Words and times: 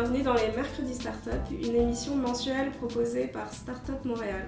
bienvenue 0.00 0.22
dans 0.22 0.34
les 0.34 0.52
Mercredis 0.54 0.94
Startup, 0.94 1.40
une 1.50 1.74
émission 1.74 2.14
mensuelle 2.14 2.70
proposée 2.70 3.26
par 3.26 3.52
Startup 3.52 4.04
Montréal. 4.04 4.44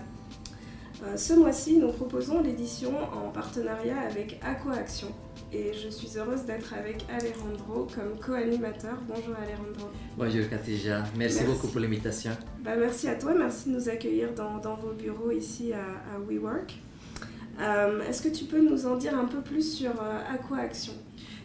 Euh, 1.02 1.16
ce 1.16 1.32
mois-ci, 1.32 1.78
nous 1.78 1.90
proposons 1.90 2.40
l'édition 2.40 2.92
en 3.12 3.30
partenariat 3.30 3.98
avec 4.08 4.38
Aquaction. 4.44 5.08
Et 5.52 5.72
je 5.72 5.88
suis 5.88 6.16
heureuse 6.16 6.44
d'être 6.44 6.72
avec 6.74 7.04
Alejandro 7.12 7.88
comme 7.92 8.16
co-animateur. 8.24 8.96
Bonjour 9.08 9.34
Alejandro. 9.42 9.90
Bonjour 10.16 10.48
Katija, 10.48 11.02
merci, 11.16 11.42
beaucoup 11.42 11.66
pour 11.66 11.80
l'invitation. 11.80 12.30
Bah, 12.60 12.76
merci 12.78 13.08
à 13.08 13.16
toi, 13.16 13.34
merci 13.36 13.70
de 13.70 13.74
nous 13.74 13.88
accueillir 13.88 14.32
dans, 14.34 14.76
vos 14.76 14.92
bureaux 14.92 15.32
ici 15.32 15.72
à, 15.72 16.20
WeWork. 16.28 16.78
Euh, 17.60 18.02
est-ce 18.08 18.22
que 18.22 18.28
tu 18.28 18.44
peux 18.44 18.60
nous 18.60 18.86
en 18.86 18.94
dire 18.94 19.18
un 19.18 19.24
peu 19.24 19.40
plus 19.40 19.78
sur 19.78 19.90
euh, 20.00 20.32
Aquaction 20.32 20.92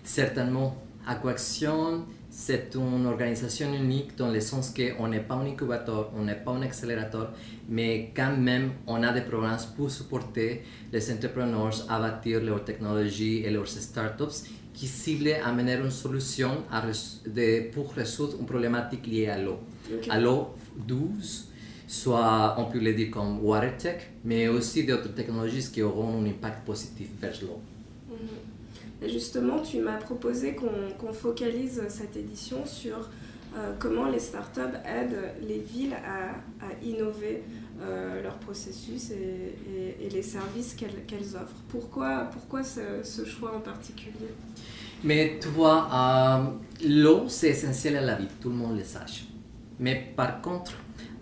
Certainement. 0.04 0.76
Aquaction, 1.08 2.06
c'est 2.38 2.76
une 2.76 3.06
organisation 3.06 3.74
unique 3.74 4.18
dans 4.18 4.30
le 4.30 4.42
sens 4.42 4.74
qu'on 4.76 5.08
n'est 5.08 5.22
pas 5.22 5.36
un 5.36 5.46
incubateur, 5.48 6.12
on 6.18 6.24
n'est 6.26 6.36
pas 6.36 6.52
un 6.52 6.64
accélérateur, 6.64 7.32
mais 7.70 8.12
quand 8.14 8.36
même 8.36 8.72
on 8.88 9.02
a 9.04 9.14
des 9.14 9.22
programmes 9.22 9.58
pour 9.78 9.90
supporter 9.90 10.62
les 10.92 11.12
entrepreneurs 11.14 11.86
à 11.88 11.98
bâtir 11.98 12.44
leurs 12.44 12.66
technologies 12.66 13.38
et 13.46 13.50
leurs 13.50 13.70
startups 13.70 14.38
qui 14.74 14.86
ciblent 14.86 15.38
à 15.46 15.54
mener 15.54 15.76
une 15.76 15.90
solution 15.90 16.52
pour 17.74 17.94
résoudre 17.94 18.36
une 18.42 18.46
problématique 18.46 19.08
liée 19.08 19.28
à 19.28 19.38
l'eau. 19.42 19.60
À 20.10 20.20
l'eau 20.20 20.56
douce, 20.76 21.48
soit 21.88 22.56
on 22.58 22.66
peut 22.66 22.80
le 22.80 22.94
dire 22.94 23.12
comme 23.12 23.46
water 23.46 23.78
tech, 23.78 24.02
mais 24.26 24.50
aussi 24.50 24.84
d'autres 24.84 25.14
technologies 25.14 25.72
qui 25.72 25.82
auront 25.82 26.22
un 26.22 26.26
impact 26.26 26.66
positif 26.66 27.08
vers 27.22 27.34
l'eau. 27.44 27.62
Justement, 29.02 29.60
tu 29.60 29.80
m'as 29.80 29.98
proposé 29.98 30.56
qu'on 30.56 31.14
focalise 31.14 31.82
cette 31.90 32.16
édition 32.16 32.66
sur 32.66 33.10
euh, 33.58 33.74
comment 33.80 34.08
les 34.08 34.20
startups 34.20 34.78
aident 34.86 35.34
les 35.48 35.60
villes 35.60 35.96
à, 35.96 36.34
innover 36.84 37.44
euh, 37.82 38.22
leur 38.22 38.36
processus 38.36 39.12
et, 39.12 40.10
les 40.10 40.22
services 40.22 40.76
qu'elles 40.76 41.36
offrent. 41.36 41.64
Pourquoi, 41.70 42.30
pourquoi 42.32 42.64
ce, 42.64 43.26
choix 43.26 43.56
en 43.56 43.60
particulier? 43.60 44.34
Mais 45.04 45.40
tu 45.42 45.50
vois, 45.50 45.88
euh, 45.94 46.88
l'eau, 46.88 47.26
c'est 47.28 47.50
essentiel 47.50 47.98
à 47.98 48.02
la 48.02 48.16
vie, 48.16 48.28
tout 48.42 48.50
le 48.50 48.56
monde 48.56 48.78
le 48.78 48.84
sache. 48.84 49.26
Mais 49.80 50.14
par 50.16 50.42
contre, 50.42 50.74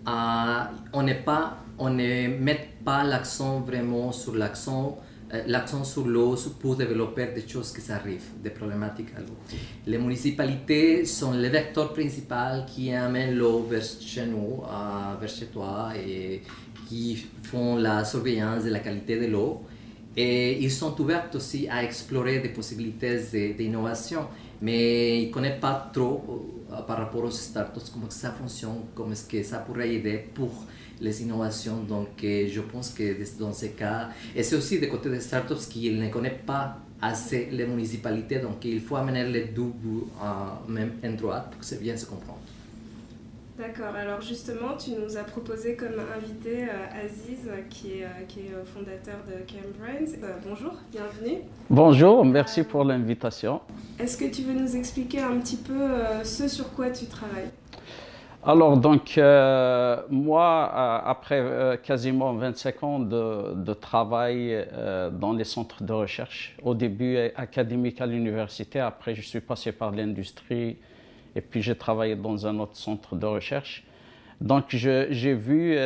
on 0.06 1.02
n'est 1.02 1.22
pas, 1.22 1.58
on 1.78 1.90
ne 1.90 2.28
met 2.38 2.70
pas 2.84 3.04
l'accent 3.04 3.60
vraiment 3.60 4.12
sur 4.12 4.34
l'accent 4.34 4.98
euh, 4.98 5.13
l'accent 5.46 5.84
sur 5.84 6.06
l'eau 6.06 6.36
pour 6.60 6.76
développer 6.76 7.26
des 7.34 7.46
choses 7.46 7.72
qui 7.72 7.90
arrivent, 7.90 8.30
des 8.42 8.50
problématiques 8.50 9.08
à 9.16 9.20
l'eau. 9.20 9.36
Les 9.86 9.98
municipalités 9.98 11.04
sont 11.04 11.32
les 11.32 11.48
vecteurs 11.48 11.92
principaux 11.92 12.64
qui 12.66 12.92
amènent 12.92 13.36
l'eau 13.36 13.66
vers 13.68 13.82
chez 13.82 14.26
nous, 14.26 14.62
vers 15.20 15.28
chez 15.28 15.46
toi, 15.46 15.92
et 15.96 16.42
qui 16.88 17.26
font 17.42 17.76
la 17.76 18.04
surveillance 18.04 18.64
de 18.64 18.70
la 18.70 18.80
qualité 18.80 19.18
de 19.18 19.26
l'eau. 19.26 19.62
Et 20.16 20.62
ils 20.62 20.70
sont 20.70 21.00
ouverts 21.00 21.28
aussi 21.34 21.68
à 21.68 21.82
explorer 21.82 22.38
des 22.38 22.50
possibilités 22.50 23.18
d'innovation, 23.58 24.28
mais 24.62 25.22
ils 25.22 25.28
ne 25.28 25.32
connaissent 25.32 25.60
pas 25.60 25.90
trop 25.92 26.22
euh, 26.70 26.82
par 26.82 26.98
rapport 26.98 27.24
aux 27.24 27.30
startups 27.30 27.80
comment 27.92 28.08
ça 28.10 28.30
fonctionne, 28.30 28.82
comment 28.94 29.12
est-ce 29.12 29.28
que 29.28 29.42
ça 29.42 29.58
pourrait 29.58 29.92
aider 29.92 30.24
pour 30.32 30.50
les 31.00 31.22
innovations. 31.22 31.78
Donc, 31.88 32.22
euh, 32.22 32.46
je 32.50 32.60
pense 32.60 32.90
que 32.90 33.16
dans 33.38 33.52
ce 33.52 33.66
cas, 33.66 34.08
et 34.34 34.42
c'est 34.42 34.56
aussi 34.56 34.78
du 34.78 34.88
côté 34.88 35.10
des 35.10 35.20
startups 35.20 35.66
qui 35.68 35.90
ne 35.92 36.08
connaissent 36.08 36.44
pas 36.46 36.78
assez 37.00 37.48
les 37.50 37.66
municipalités, 37.66 38.38
donc 38.38 38.64
il 38.64 38.80
faut 38.80 38.96
amener 38.96 39.24
les 39.24 39.44
deux 39.46 39.62
bouts 39.62 40.08
à 40.20 40.60
même 40.68 40.92
endroit 41.04 41.40
pour 41.40 41.60
que 41.60 41.66
ça 41.66 41.76
bien 41.76 41.96
se 41.96 42.06
comprendre. 42.06 42.38
D'accord, 43.56 43.94
alors 43.94 44.20
justement, 44.20 44.76
tu 44.76 44.90
nous 44.90 45.16
as 45.16 45.22
proposé 45.22 45.76
comme 45.76 46.00
invité 46.16 46.64
euh, 46.64 47.04
Aziz, 47.04 47.48
qui 47.70 48.00
est, 48.00 48.04
euh, 48.04 48.08
qui 48.26 48.40
est 48.40 48.52
fondateur 48.64 49.18
de 49.28 49.44
CamBrains. 49.46 50.28
bonjour, 50.44 50.72
bienvenue. 50.90 51.38
Bonjour, 51.70 52.24
merci 52.24 52.64
pour 52.64 52.82
l'invitation. 52.82 53.60
Est-ce 54.00 54.16
que 54.16 54.24
tu 54.24 54.42
veux 54.42 54.54
nous 54.54 54.74
expliquer 54.74 55.20
un 55.20 55.38
petit 55.38 55.56
peu 55.56 55.88
ce 56.24 56.48
sur 56.48 56.72
quoi 56.72 56.90
tu 56.90 57.06
travailles? 57.06 57.50
Alors, 58.46 58.76
donc, 58.76 59.16
euh, 59.16 60.02
moi, 60.10 60.70
euh, 60.70 60.98
après 61.10 61.40
euh, 61.40 61.78
quasiment 61.78 62.34
25 62.34 62.82
ans 62.82 62.98
de, 62.98 63.72
travail 63.72 64.66
dans 65.12 65.32
les 65.32 65.44
centres 65.44 65.82
de 65.82 65.92
recherche, 65.92 66.54
au 66.62 66.74
début 66.74 67.16
académique 67.36 68.02
à 68.02 68.06
l'université, 68.06 68.80
après 68.80 69.14
je 69.14 69.22
suis 69.22 69.40
passé 69.40 69.72
par 69.72 69.92
l'industrie 69.92 70.76
et 71.34 71.40
puis 71.40 71.62
j'ai 71.62 71.74
travaillé 71.74 72.16
dans 72.16 72.46
un 72.46 72.58
autre 72.58 72.76
centre 72.76 73.16
de 73.16 73.26
recherche. 73.26 73.84
Donc, 74.40 74.64
j'ai 74.68 75.34
vu 75.34 75.76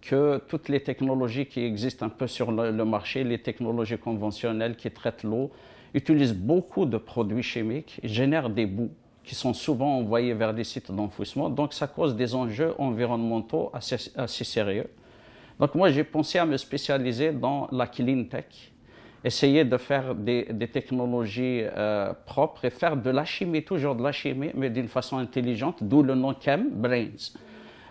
que 0.00 0.38
toutes 0.48 0.68
les 0.70 0.80
technologies 0.80 1.46
qui 1.46 1.60
existent 1.64 2.06
un 2.06 2.08
peu 2.08 2.26
sur 2.26 2.50
le 2.50 2.84
marché, 2.84 3.24
les 3.24 3.38
technologies 3.38 3.98
conventionnelles 3.98 4.76
qui 4.76 4.90
traitent 4.90 5.22
l'eau, 5.22 5.50
utilisent 5.92 6.34
beaucoup 6.34 6.86
de 6.86 6.96
produits 6.96 7.42
chimiques, 7.42 8.00
génèrent 8.02 8.48
des 8.48 8.66
bouts 8.66 8.90
qui 9.24 9.34
sont 9.34 9.54
souvent 9.54 9.98
envoyés 9.98 10.34
vers 10.34 10.52
des 10.52 10.64
sites 10.64 10.90
d'enfouissement. 10.90 11.48
Donc 11.48 11.72
ça 11.72 11.86
cause 11.86 12.16
des 12.16 12.34
enjeux 12.34 12.74
environnementaux 12.78 13.70
assez, 13.72 14.44
sérieux. 14.44 14.88
Donc 15.60 15.74
moi 15.74 15.90
j'ai 15.90 16.04
pensé 16.04 16.38
à 16.38 16.46
me 16.46 16.56
spécialiser 16.56 17.32
dans 17.32 17.68
la 17.70 17.86
clean 17.86 18.24
tech, 18.24 18.72
essayer 19.22 19.64
de 19.64 19.76
faire 19.76 20.14
des, 20.14 20.46
technologies 20.72 21.62
euh, 21.62 22.12
propres 22.26 22.64
et 22.64 22.70
faire 22.70 22.96
de 22.96 23.10
la 23.10 23.24
chimie, 23.24 23.62
toujours 23.62 23.94
de 23.94 24.02
la 24.02 24.12
chimie, 24.12 24.50
mais 24.54 24.70
d'une 24.70 24.88
façon 24.88 25.18
intelligente, 25.18 25.78
d'où 25.82 26.02
le 26.02 26.14
nom 26.14 26.34
Chem 26.40 26.70
Brains. 26.70 27.32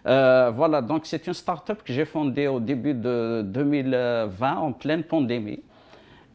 Euh, 0.08 0.52
voilà, 0.54 0.82
donc 0.82 1.06
c'est 1.06 1.28
une 1.28 1.34
start-up 1.34 1.84
que 1.84 1.94
j'ai 1.94 2.06
fondée 2.06 2.48
au 2.48 2.60
début 2.60 2.96
de 2.96 3.44
2020 3.46 4.56
en 4.56 4.74
pleine 4.74 5.04
pandémie. 5.04 5.62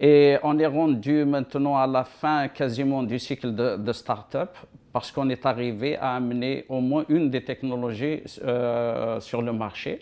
Et 0.01 0.37
on 0.43 0.59
est 0.59 0.67
rendu 0.67 1.25
maintenant 1.25 1.77
à 1.77 1.87
la 1.87 2.05
fin 2.05 2.49
quasiment 2.49 3.03
du 3.03 3.19
cycle 3.19 3.55
de, 3.55 3.77
de 3.77 3.93
start-up 3.93 4.51
parce 4.93 5.13
qu'on 5.13 5.29
est 5.29 5.45
arrivé 5.45 5.97
à 5.99 6.17
amener 6.17 6.65
au 6.71 6.81
moins 6.81 7.05
une 7.11 7.29
des 7.29 7.45
technologies 7.45 8.23
euh, 8.43 9.21
sur 9.21 9.43
le 9.43 9.53
marché. 9.53 9.99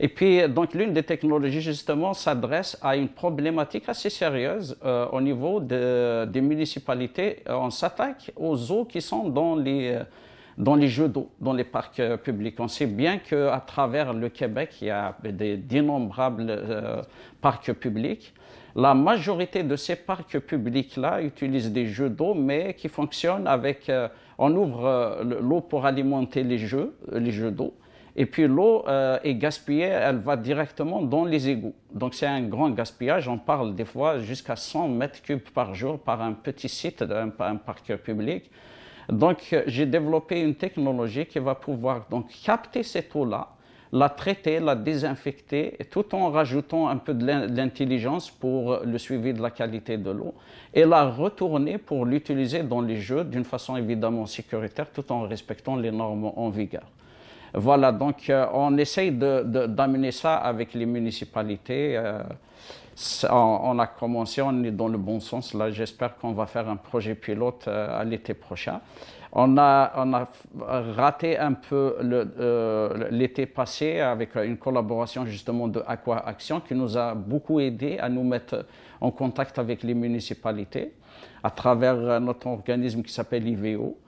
Et 0.00 0.08
puis, 0.08 0.48
donc, 0.48 0.74
l'une 0.74 0.92
des 0.92 1.04
technologies, 1.04 1.60
justement, 1.60 2.14
s'adresse 2.14 2.76
à 2.82 2.96
une 2.96 3.08
problématique 3.08 3.88
assez 3.88 4.10
sérieuse 4.10 4.76
euh, 4.84 5.06
au 5.12 5.20
niveau 5.20 5.60
de, 5.60 6.24
des 6.24 6.40
municipalités. 6.40 7.44
On 7.46 7.70
s'attaque 7.70 8.32
aux 8.34 8.72
eaux 8.72 8.84
qui 8.84 9.00
sont 9.00 9.28
dans 9.28 9.54
les, 9.54 10.00
dans 10.58 10.74
les 10.74 10.88
jeux 10.88 11.08
d'eau, 11.08 11.30
dans 11.40 11.52
les 11.52 11.64
parcs 11.64 12.00
euh, 12.00 12.16
publics. 12.16 12.58
On 12.58 12.68
sait 12.68 12.86
bien 12.86 13.18
qu'à 13.18 13.62
travers 13.66 14.12
le 14.12 14.28
Québec, 14.28 14.76
il 14.80 14.88
y 14.88 14.90
a 14.90 15.16
d'innombrables 15.22 17.04
parcs 17.40 17.72
publics. 17.72 18.34
La 18.76 18.92
majorité 18.92 19.62
de 19.62 19.76
ces 19.76 19.94
parcs 19.94 20.40
publics-là 20.40 21.22
utilisent 21.22 21.70
des 21.70 21.86
jeux 21.86 22.10
d'eau, 22.10 22.34
mais 22.34 22.74
qui 22.74 22.88
fonctionnent 22.88 23.46
avec... 23.46 23.88
Euh, 23.88 24.08
on 24.36 24.52
ouvre 24.56 24.84
euh, 24.84 25.22
l'eau 25.40 25.60
pour 25.60 25.86
alimenter 25.86 26.42
les 26.42 26.58
jeux, 26.58 26.96
euh, 27.12 27.20
les 27.20 27.30
jeux 27.30 27.52
d'eau, 27.52 27.72
et 28.16 28.26
puis 28.26 28.48
l'eau 28.48 28.84
est 29.24 29.34
gaspillée, 29.34 29.86
elle 29.86 30.18
va 30.18 30.36
directement 30.36 31.02
dans 31.02 31.24
les 31.24 31.48
égouts. 31.48 31.74
Donc 31.92 32.14
c'est 32.14 32.26
un 32.26 32.42
grand 32.42 32.70
gaspillage, 32.70 33.26
on 33.26 33.38
parle 33.38 33.74
des 33.74 33.84
fois 33.84 34.20
jusqu'à 34.20 34.54
100 34.54 34.86
mètres 34.88 35.20
cubes 35.20 35.40
par 35.52 35.74
jour 35.74 35.98
par 35.98 36.22
un 36.22 36.32
petit 36.32 36.68
site, 36.68 37.02
un, 37.02 37.32
un 37.40 37.56
parc 37.56 37.96
public. 37.96 38.50
Donc 39.08 39.54
j'ai 39.66 39.86
développé 39.86 40.40
une 40.40 40.54
technologie 40.54 41.26
qui 41.26 41.38
va 41.38 41.54
pouvoir 41.54 42.06
donc 42.10 42.28
capter 42.44 42.82
cette 42.82 43.14
eau-là, 43.14 43.48
la 43.92 44.08
traiter, 44.08 44.58
la 44.58 44.74
désinfecter, 44.74 45.76
tout 45.90 46.14
en 46.14 46.30
rajoutant 46.30 46.88
un 46.88 46.96
peu 46.96 47.14
de 47.14 47.24
l'intelligence 47.24 48.30
pour 48.30 48.80
le 48.84 48.98
suivi 48.98 49.32
de 49.32 49.40
la 49.40 49.50
qualité 49.50 49.96
de 49.96 50.10
l'eau, 50.10 50.34
et 50.72 50.84
la 50.84 51.08
retourner 51.08 51.78
pour 51.78 52.04
l'utiliser 52.04 52.62
dans 52.62 52.80
les 52.80 52.96
jeux 52.96 53.24
d'une 53.24 53.44
façon 53.44 53.76
évidemment 53.76 54.26
sécuritaire, 54.26 54.90
tout 54.90 55.10
en 55.12 55.22
respectant 55.28 55.76
les 55.76 55.92
normes 55.92 56.32
en 56.34 56.50
vigueur. 56.50 56.84
Voilà, 57.56 57.92
donc 57.92 58.28
euh, 58.30 58.46
on 58.52 58.76
essaye 58.78 59.12
d'amener 59.12 60.10
ça 60.10 60.36
avec 60.38 60.74
les 60.74 60.86
municipalités. 60.86 61.96
Euh, 61.96 62.20
on, 63.30 63.78
a 63.78 63.86
commencé, 63.86 64.42
on 64.42 64.62
est 64.64 64.70
dans 64.70 64.88
le 64.88 64.98
bon 64.98 65.20
sens. 65.20 65.54
Là, 65.54 65.70
j'espère 65.70 66.16
qu'on 66.16 66.32
va 66.32 66.46
faire 66.46 66.68
un 66.68 66.76
projet 66.76 67.14
pilote 67.14 67.64
euh, 67.66 68.00
à 68.00 68.04
l'été 68.04 68.34
prochain. 68.34 68.80
On 69.32 69.58
a, 69.58 70.28
raté 70.96 71.36
un 71.36 71.54
peu 71.54 71.96
euh, 72.00 73.08
l'été 73.10 73.46
passé 73.46 73.98
avec 73.98 74.36
une 74.36 74.56
collaboration 74.56 75.26
justement 75.26 75.66
de 75.66 75.82
Aqua 75.88 76.24
Action 76.24 76.60
qui 76.60 76.74
nous 76.74 76.96
a 76.96 77.14
beaucoup 77.14 77.58
aidé 77.58 77.98
à 77.98 78.08
nous 78.08 78.22
mettre 78.22 78.64
en 79.00 79.10
contact 79.10 79.58
avec 79.58 79.82
les 79.82 79.94
municipalités 79.94 80.92
à 81.42 81.50
travers 81.50 82.20
notre 82.20 82.46
organisme 82.46 83.02
qui 83.02 83.12
s'appelle 83.12 83.46
IVO. 83.48 83.98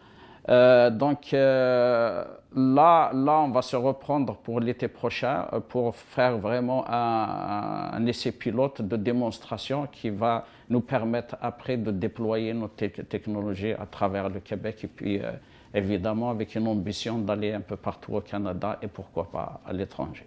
Euh, 0.48 0.90
donc 0.90 1.34
euh, 1.34 2.24
là, 2.54 3.10
là, 3.12 3.40
on 3.40 3.50
va 3.50 3.62
se 3.62 3.74
reprendre 3.74 4.36
pour 4.36 4.60
l'été 4.60 4.86
prochain 4.86 5.46
pour 5.68 5.96
faire 5.96 6.38
vraiment 6.38 6.84
un, 6.88 8.06
essai 8.06 8.30
pilote 8.30 8.80
de 8.80 8.96
démonstration 8.96 9.88
qui 9.90 10.10
va 10.10 10.46
nous 10.70 10.80
permettre 10.80 11.36
après 11.40 11.76
de 11.76 11.90
déployer 11.90 12.54
nos 12.54 12.68
technologies 12.68 13.72
à 13.72 13.86
travers 13.86 14.28
le 14.28 14.38
Québec 14.38 14.84
et 14.84 14.88
puis 14.88 15.18
euh, 15.18 15.32
évidemment 15.74 16.30
avec 16.30 16.54
une 16.54 16.68
ambition 16.68 17.18
d'aller 17.18 17.52
un 17.52 17.60
peu 17.60 17.76
partout 17.76 18.14
au 18.14 18.20
Canada 18.20 18.78
et 18.80 18.86
pourquoi 18.86 19.28
pas 19.30 19.60
à 19.66 19.72
l'étranger. 19.72 20.26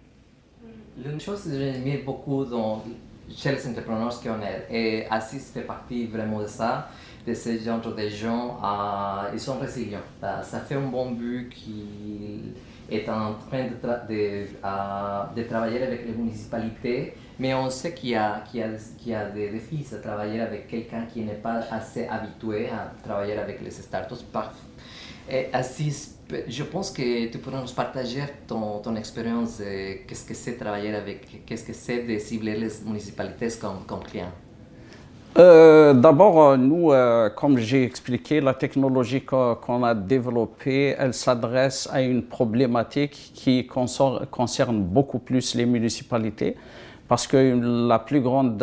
Une 1.02 1.20
chose 1.20 1.44
que 1.44 1.50
j'aime 1.50 2.04
beaucoup 2.04 2.44
dans, 2.44 2.82
chez 3.34 3.52
les 3.52 3.66
entrepreneurs 3.66 4.20
qu'on 4.20 4.42
est, 4.42 4.66
et 4.70 5.06
Assis 5.08 5.38
fait 5.38 5.62
partie 5.62 6.06
vraiment 6.06 6.40
de 6.40 6.46
ça, 6.46 6.88
de 7.26 7.34
ce 7.34 7.58
genre 7.58 7.80
de 7.80 8.08
gens, 8.08 8.58
ils 9.32 9.40
sont 9.40 9.58
résilients. 9.58 9.98
Euh, 10.22 10.42
ça 10.42 10.60
fait 10.60 10.74
un 10.74 10.88
bon 10.88 11.12
but 11.12 11.50
qu'il 11.50 12.54
est 12.90 13.08
en 13.08 13.34
train 13.34 13.64
de, 13.64 13.76
de, 14.08 14.46
de, 15.36 15.42
travailler 15.48 15.82
avec 15.82 16.06
les 16.06 16.12
municipalités, 16.12 17.14
mais 17.38 17.54
on 17.54 17.68
sait 17.70 17.94
qu'il 17.94 18.10
y, 18.10 18.12
y, 18.12 18.16
a, 18.16 19.30
des 19.30 19.50
défis 19.50 19.86
à 19.92 19.98
travailler 19.98 20.40
avec 20.40 20.66
quelqu'un 20.68 21.06
qui 21.12 21.20
n'est 21.20 21.34
pas 21.34 21.60
assez 21.70 22.06
habitué 22.06 22.68
à 22.68 22.92
travailler 23.04 23.38
avec 23.38 23.62
les 23.62 23.70
startups. 23.70 24.14
Et 25.30 25.46
Assis, 25.52 26.16
je 26.48 26.62
pense 26.64 26.90
que 26.90 27.26
tu 27.30 27.38
pourrais 27.38 27.60
nous 27.60 27.72
partager 27.72 28.22
ton, 28.48 28.80
ton 28.80 28.96
expérience, 28.96 29.58
qu'est-ce 29.58 30.24
que 30.24 30.34
c'est 30.34 30.56
travailler 30.56 30.92
avec, 30.94 31.44
qu'est-ce 31.46 31.64
que 31.64 31.72
c'est 31.72 32.02
de 32.02 32.18
cibler 32.18 32.56
les 32.56 32.70
municipalités 32.84 33.48
comme 33.60 34.02
clients. 34.02 34.32
Euh, 35.38 35.94
D'abord, 35.94 36.42
euh, 36.42 36.56
nous, 36.56 36.92
euh, 36.92 37.30
comme 37.30 37.56
j'ai 37.58 37.84
expliqué, 37.84 38.40
la 38.40 38.54
technologie 38.54 39.22
qu'on 39.22 39.84
a 39.84 39.94
développée, 39.94 40.96
elle 40.98 41.14
s'adresse 41.14 41.88
à 41.92 42.02
une 42.02 42.24
problématique 42.24 43.30
qui 43.34 43.66
concerne 43.66 44.82
beaucoup 44.82 45.20
plus 45.20 45.54
les 45.54 45.66
municipalités, 45.66 46.56
parce 47.06 47.28
que 47.28 47.86
la 47.88 48.00
plus 48.00 48.20
grande 48.20 48.60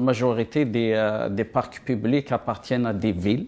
majorité 0.00 0.64
des, 0.64 1.44
parcs 1.52 1.80
publics 1.84 2.30
appartiennent 2.30 2.86
à 2.86 2.92
des 2.92 3.12
villes. 3.12 3.46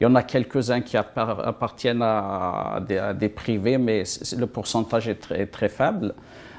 Il 0.00 0.04
y 0.04 0.06
en 0.06 0.14
a 0.14 0.22
quelques-uns 0.22 0.80
qui 0.80 0.96
appartiennent 0.96 2.02
à 2.02 2.80
des, 3.18 3.28
privés, 3.28 3.76
mais 3.76 4.04
le 4.36 4.46
pourcentage 4.46 5.08
est 5.08 5.46
très 5.50 5.68
faible. 5.68 6.14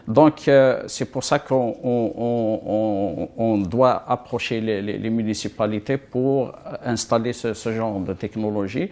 Donc, 0.08 0.48
euh, 0.48 0.84
c'est 0.88 1.06
pour 1.06 1.24
ça 1.24 1.40
qu'on 1.40 1.76
on, 1.84 3.30
on, 3.38 3.58
doit 3.58 4.04
approcher 4.08 4.60
les, 4.62 5.10
municipalités 5.10 5.98
pour 5.98 6.54
installer 6.84 7.34
ce, 7.34 7.54
genre 7.72 8.00
de 8.00 8.14
technologie. 8.14 8.90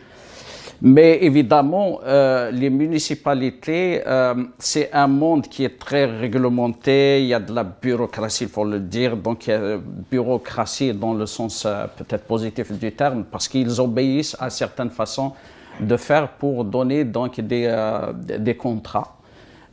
Mais 0.82 1.20
évidemment, 1.22 2.00
euh, 2.06 2.52
les 2.52 2.70
municipalités, 2.70 4.02
euh, 4.08 4.46
c'est 4.58 4.94
un 4.94 5.08
monde 5.08 5.48
qui 5.48 5.66
est 5.66 5.78
très 5.78 6.06
réglementé. 6.06 7.22
Il 7.22 7.28
y 7.28 7.34
a 7.34 7.40
de 7.40 7.54
la 7.54 7.66
bureaucratie, 7.66 8.46
il 8.46 8.50
faut 8.50 8.64
le 8.64 8.80
dire. 8.80 9.18
Donc, 9.18 9.48
il 9.48 9.50
y 9.50 9.54
a 9.54 9.78
bureaucratie 10.10 10.94
dans 10.94 11.14
le 11.14 11.26
sens 11.26 11.68
peut-être 11.98 12.24
positif 12.26 12.72
du 12.72 12.94
terme, 12.94 13.26
parce 13.30 13.48
qu'ils 13.50 13.82
obéissent 13.82 14.38
à 14.40 14.50
certaines 14.50 14.92
façons 14.92 15.34
de 15.82 15.98
faire 15.98 16.30
pour 16.30 16.64
donner 16.64 17.04
donc 17.04 17.42
des 17.42 18.56
contrats. 18.58 19.19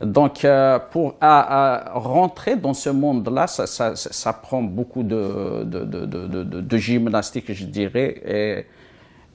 Donc, 0.01 0.45
euh, 0.45 0.77
pour 0.91 1.15
à, 1.19 1.91
rentrer 1.95 2.55
dans 2.55 2.73
ce 2.75 2.89
monde-là, 2.89 3.47
ça, 3.47 4.33
prend 4.33 4.61
beaucoup 4.61 5.01
de, 5.01 5.63
de, 5.63 5.83
de, 5.85 6.43
de, 6.61 6.77
gymnastique, 6.77 7.51
je 7.51 7.65
dirais. 7.65 8.65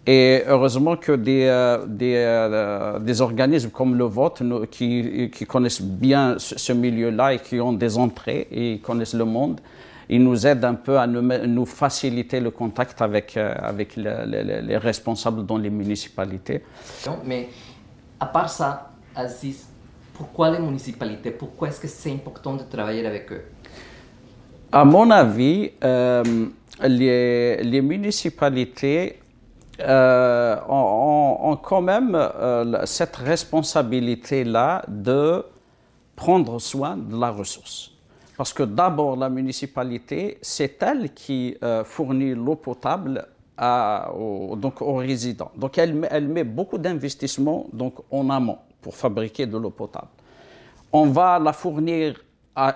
Et, 0.07 0.43
heureusement 0.47 0.97
que 0.97 1.13
des, 1.13 1.47
euh, 1.47 1.85
des, 1.87 2.15
euh, 2.17 2.99
des, 3.01 3.21
organismes 3.21 3.71
comme 3.71 3.97
le 3.97 4.05
vôtre, 4.05 4.45
qui, 4.71 5.31
qui 5.33 5.47
connaissent 5.47 5.83
bien 5.83 6.37
ce 6.39 6.73
milieu-là 6.73 7.35
et 7.35 7.39
qui 7.39 7.61
ont 7.61 7.73
des 7.73 7.99
entrées 7.99 8.47
et 8.51 8.79
connaissent 8.79 9.15
le 9.15 9.25
monde, 9.25 9.61
ils 10.09 10.23
nous 10.23 10.47
aident 10.47 10.65
un 10.65 10.75
peu 10.75 10.99
à 10.99 11.07
nous, 11.07 11.67
faciliter 11.67 12.39
le 12.39 12.51
contact 12.51 13.01
avec, 13.03 13.37
avec 13.37 13.97
les, 13.97 14.77
responsables 14.77 15.45
dans 15.45 15.59
les 15.59 15.71
municipalités. 15.71 16.63
Mais 17.25 17.49
à 18.21 18.27
part 18.27 18.51
ça, 18.51 18.91
Aziz, 19.15 19.72
pourquoi 20.15 20.51
les 20.51 20.59
municipalités 20.59 21.31
Pourquoi 21.31 21.69
est-ce 21.69 21.81
que 21.81 21.89
c'est 21.89 22.13
important 22.13 22.55
de 22.55 22.63
travailler 22.65 23.07
avec 23.07 23.33
eux? 23.33 23.43
À 24.71 24.85
mon 24.85 25.11
avis, 25.11 25.71
euh, 25.85 26.23
les, 26.83 27.83
municipalités 27.83 29.19
euh, 29.81 30.57
ont, 30.69 31.57
quand 31.63 31.83
même 31.83 32.15
euh, 32.15 32.87
cette 32.87 33.17
responsabilité-là 33.17 34.85
de 34.89 35.45
prendre 36.17 36.59
soin 36.59 36.97
de 36.97 37.19
la 37.19 37.31
ressource. 37.31 37.91
Parce 38.37 38.53
que 38.53 38.63
d'abord, 38.63 39.17
la 39.17 39.29
municipalité, 39.29 40.39
c'est 40.41 40.83
elle 40.83 41.13
qui 41.13 41.57
euh, 41.63 41.85
fournit 41.85 42.35
l'eau 42.35 42.57
potable 42.57 43.27
aux, 44.17 44.57
donc 44.57 44.81
aux 44.83 44.97
résidents. 44.97 45.53
Donc, 45.57 45.79
elle, 45.79 46.09
elle 46.11 46.27
met 46.27 46.43
beaucoup 46.43 46.79
d'investissements 46.79 47.67
donc, 47.73 47.95
en 48.11 48.29
amont 48.31 48.59
pour 48.83 48.97
fabriquer 48.97 49.47
de 49.47 49.57
l'eau 49.57 49.71
potable. 49.71 50.09
On 50.93 51.07
va 51.07 51.39
la 51.39 51.55
fournir 51.55 52.17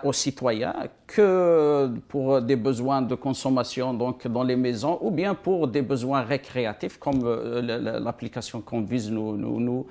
aux 0.05 0.13
citoyens 0.13 0.75
que 1.07 1.91
pour 2.09 2.41
des 2.41 2.57
besoins 2.57 3.03
de 3.03 3.15
consommation 3.15 3.93
donc 3.93 4.27
dans 4.27 4.43
les 4.43 4.57
maisons 4.57 4.99
ou 5.03 5.11
bien 5.11 5.35
pour 5.35 5.69
des 5.69 5.83
besoins 5.83 6.23
récréatifs 6.23 6.99
comme 6.99 7.21
euh, 7.25 8.01
l'application 8.01 8.63
qu'on 8.63 8.81
vise 8.81 9.11
nous, 9.11 9.37
nous, 9.37 9.61
nous. 9.61 9.87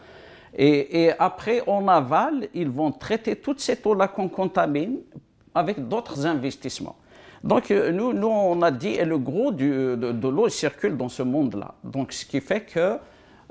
Et, 0.56 1.04
et, 1.04 1.12
après 1.20 1.62
en 1.68 1.88
aval 1.88 2.48
ils 2.56 2.70
vont 2.70 2.92
traiter 2.92 3.36
toute 3.36 3.60
cette 3.60 3.86
eau 3.86 3.94
là 3.94 4.08
qu'on 4.08 4.28
contamine 4.28 5.02
avec 5.54 5.88
d'autres 5.88 6.26
investissements 6.26 6.96
donc 7.44 7.70
nous, 7.70 8.12
nous 8.12 8.28
on 8.28 8.64
a 8.64 8.72
dit 8.72 8.96
et 8.96 9.06
le 9.06 9.20
gros 9.20 9.52
du, 9.52 9.70
de, 9.70 10.28
l'eau 10.28 10.50
circule 10.50 10.98
dans 10.98 11.10
ce 11.10 11.22
monde 11.22 11.54
là 11.54 11.76
donc 11.84 12.12
ce 12.12 12.26
qui 12.26 12.42
fait 12.42 12.62
que 12.62 12.98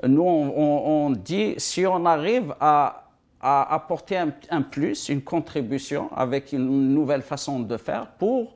nous 0.03 0.23
on, 0.23 1.11
dit 1.11 1.55
si 1.57 1.85
on 1.85 2.05
arrive 2.05 2.55
à 2.59 3.05
apporter 3.41 4.17
un, 4.17 4.61
plus, 4.61 5.09
une 5.09 5.21
contribution 5.21 6.09
avec 6.15 6.51
une 6.53 6.93
nouvelle 6.93 7.21
façon 7.21 7.59
de 7.59 7.77
faire 7.77 8.07
pour 8.17 8.53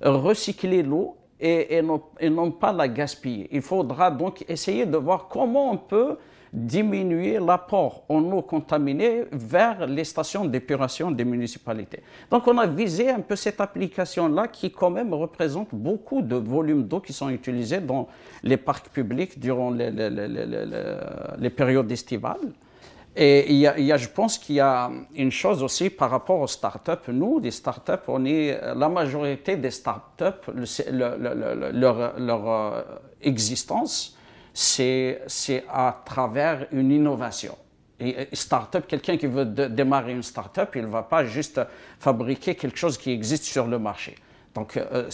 recycler 0.00 0.82
l'eau 0.82 1.16
et, 1.40 1.82
non, 1.82 2.50
pas 2.52 2.72
la 2.72 2.86
gaspiller. 2.86 3.48
Il 3.50 3.62
faudra 3.62 4.10
donc 4.10 4.44
essayer 4.48 4.86
de 4.86 4.96
voir 4.96 5.26
comment 5.28 5.72
on 5.72 5.76
peut 5.76 6.16
diminuer 6.52 7.38
l'apport 7.38 8.04
en 8.10 8.20
eau 8.30 8.42
contaminée 8.42 9.24
vers 9.32 9.86
les 9.86 10.04
stations 10.04 10.44
d'épuration 10.44 11.10
des 11.10 11.24
municipalités. 11.24 12.02
Donc 12.30 12.46
on 12.46 12.58
a 12.58 12.66
visé 12.66 13.10
un 13.10 13.20
peu 13.20 13.36
cette 13.36 13.60
application-là 13.60 14.48
qui 14.48 14.70
quand 14.70 14.90
même 14.90 15.14
représente 15.14 15.68
beaucoup 15.72 16.20
de 16.20 16.36
volumes 16.36 16.84
d'eau 16.84 17.00
qui 17.00 17.14
sont 17.14 17.30
utilisés 17.30 17.80
dans 17.80 18.06
les 18.42 18.58
parcs 18.58 18.90
publics 18.90 19.38
durant 19.38 19.70
les, 19.70 21.50
périodes 21.50 21.90
estivales. 21.90 22.52
Et 23.16 23.52
il 23.52 23.58
y 23.58 23.92
a, 23.92 23.96
je 23.96 24.08
pense 24.08 24.38
qu'il 24.38 24.56
y 24.56 24.60
a 24.60 24.90
une 25.14 25.30
chose 25.30 25.62
aussi 25.62 25.90
par 25.90 26.10
rapport 26.10 26.40
aux 26.40 26.46
startups. 26.46 27.08
Nous, 27.08 27.40
les 27.40 27.50
startups, 27.50 28.04
on 28.08 28.24
est 28.24 28.58
la 28.74 28.88
majorité 28.88 29.56
des 29.56 29.70
startups, 29.70 30.50
le, 30.54 30.64
le, 30.90 31.34
le, 31.34 31.70
leur, 31.72 32.18
leur 32.18 32.50
euh, 32.50 32.82
existence, 33.20 34.16
c'est 34.54 35.20
à 35.68 36.02
travers 36.04 36.66
une 36.72 36.90
innovation. 36.90 37.56
Et 38.00 38.28
startup, 38.32 38.86
quelqu'un 38.86 39.16
qui 39.16 39.26
veut 39.26 39.44
démarrer 39.44 40.12
une 40.12 40.24
startup, 40.24 40.70
il 40.74 40.82
ne 40.82 40.88
va 40.88 41.04
pas 41.04 41.24
juste 41.24 41.60
fabriquer 42.00 42.56
quelque 42.56 42.76
chose 42.76 42.98
qui 42.98 43.12
existe 43.12 43.44
sur 43.44 43.66
le 43.66 43.78
marché. 43.78 44.16
Donc, 44.54 44.76
euh, 44.76 45.08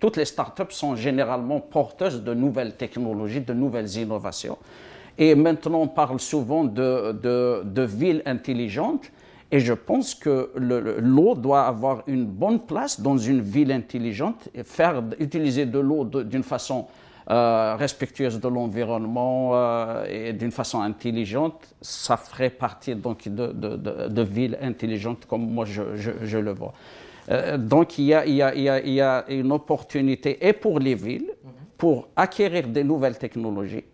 toutes 0.00 0.16
les 0.16 0.24
startups 0.24 0.70
sont 0.70 0.96
généralement 0.96 1.60
porteuses 1.60 2.22
de 2.22 2.34
nouvelles 2.34 2.74
technologies, 2.74 3.40
de 3.40 3.54
nouvelles 3.54 3.96
innovations. 3.96 4.58
Et 5.18 5.34
maintenant, 5.34 5.82
on 5.82 5.88
parle 5.88 6.20
souvent 6.20 6.64
de, 6.64 7.12
de, 7.12 7.82
villes 7.82 8.22
intelligentes. 8.26 9.10
Et 9.50 9.60
je 9.60 9.72
pense 9.72 10.14
que 10.14 10.50
l'eau 10.56 11.34
doit 11.36 11.62
avoir 11.66 12.02
une 12.06 12.26
bonne 12.26 12.60
place 12.60 13.00
dans 13.00 13.16
une 13.16 13.40
ville 13.40 13.72
intelligente 13.72 14.48
et 14.54 14.64
faire 14.64 15.02
utiliser 15.20 15.64
de 15.64 15.78
l'eau 15.78 16.04
d'une 16.04 16.42
façon 16.42 16.86
respectueuse 17.28 18.40
de 18.40 18.48
l'environnement 18.48 19.50
euh, 19.54 20.04
et 20.08 20.32
d'une 20.32 20.52
façon 20.52 20.80
intelligente, 20.80 21.74
ça 21.80 22.16
ferait 22.16 22.50
partie 22.50 22.94
donc 22.94 23.28
de, 23.28 23.48
de, 23.48 23.76
de, 23.76 24.08
de 24.08 24.22
villes 24.22 24.58
intelligentes 24.62 25.26
comme 25.26 25.50
moi 25.50 25.64
je, 25.64 25.96
je, 25.96 26.12
je 26.22 26.38
le 26.38 26.52
vois. 26.52 26.72
Euh, 27.30 27.58
donc 27.58 27.98
il 27.98 28.04
y, 28.04 28.14
a, 28.14 28.24
il, 28.24 28.34
y 28.34 28.42
a, 28.42 28.54
il 28.54 28.92
y, 28.92 29.00
a, 29.00 29.24
une 29.28 29.50
opportunité 29.50 30.46
et 30.46 30.52
pour 30.52 30.78
les 30.78 30.94
villes 30.94 31.32
pour 31.76 32.08
acquérir 32.14 32.68
des 32.68 32.84
nouvelles 32.84 33.18
technologies 33.18 33.84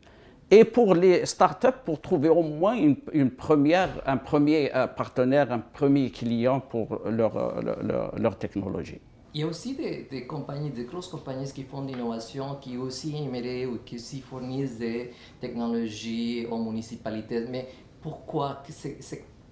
et 0.50 0.64
pour 0.64 0.94
les 0.94 1.24
startups, 1.24 1.80
pour 1.86 2.02
trouver 2.02 2.28
au 2.28 2.42
moins 2.42 2.74
une, 2.74 2.96
une 3.14 3.30
première, 3.30 3.88
un 4.04 4.18
premier 4.18 4.70
euh, 4.74 4.86
partenaire, 4.86 5.50
un 5.50 5.60
premier 5.60 6.10
client 6.10 6.60
pour 6.60 7.00
leur, 7.06 7.36
euh, 7.36 7.62
leur, 7.82 8.14
leur 8.18 8.36
technologie. 8.36 9.00
Il 9.34 9.40
y 9.40 9.44
a 9.44 9.46
aussi 9.46 9.74
des, 9.74 10.26
compagnies, 10.26 10.70
des 10.70 10.84
grosses 10.84 11.08
compagnies 11.08 11.50
qui 11.52 11.62
font 11.62 11.82
de 11.82 11.88
l'innovation, 11.88 12.56
qui 12.60 12.76
aussi 12.76 13.16
aimeraient 13.16 13.64
ou 13.64 13.78
qui 13.84 13.96
aussi 13.96 14.20
fournissent 14.20 14.78
des 14.78 15.10
technologies 15.40 16.46
aux 16.50 16.62
municipalités. 16.62 17.46
Mais 17.48 17.68
pourquoi 18.02 18.62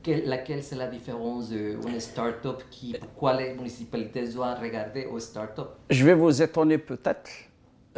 quelle, 0.03 0.27
Laquelle 0.27 0.63
c'est 0.63 0.77
la 0.77 0.89
différence 0.89 1.51
d'une 1.51 1.99
start-up 1.99 2.63
Pourquoi 3.01 3.37
les 3.37 3.55
municipalités 3.55 4.29
doivent 4.29 4.61
regarder 4.61 5.07
aux 5.07 5.19
start-up? 5.19 5.71
Je 5.89 6.05
vais 6.05 6.15
vous 6.15 6.43
étonner 6.43 6.79
peut-être 6.79 7.31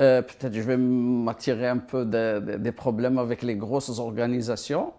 euh, 0.01 0.23
peut-être 0.23 0.55
je 0.55 0.63
vais 0.63 0.77
m'attirer 0.79 1.69
un 1.69 1.77
peu 1.77 2.07
des 2.07 2.73
problèmes 2.73 3.19
avec 3.19 3.43
les 3.43 3.57
grosses 3.57 3.99
organisations. 3.99 4.93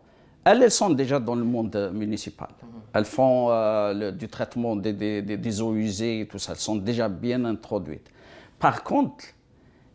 Elles, 0.45 0.69
sont 0.69 0.89
déjà 0.89 1.19
dans 1.19 1.35
le 1.35 1.43
monde 1.43 1.91
municipal. 1.93 2.49
Elles 2.93 3.05
font 3.05 3.47
euh, 3.49 4.11
du 4.11 4.27
traitement 4.27 4.75
des, 4.75 5.61
eaux 5.61 5.73
usées 5.73 6.21
et 6.21 6.27
tout 6.27 6.37
ça. 6.37 6.53
Elles 6.53 6.59
sont 6.59 6.75
déjà 6.75 7.09
bien 7.09 7.43
introduites. 7.45 8.09
Par 8.59 8.83
contre, 8.83 9.25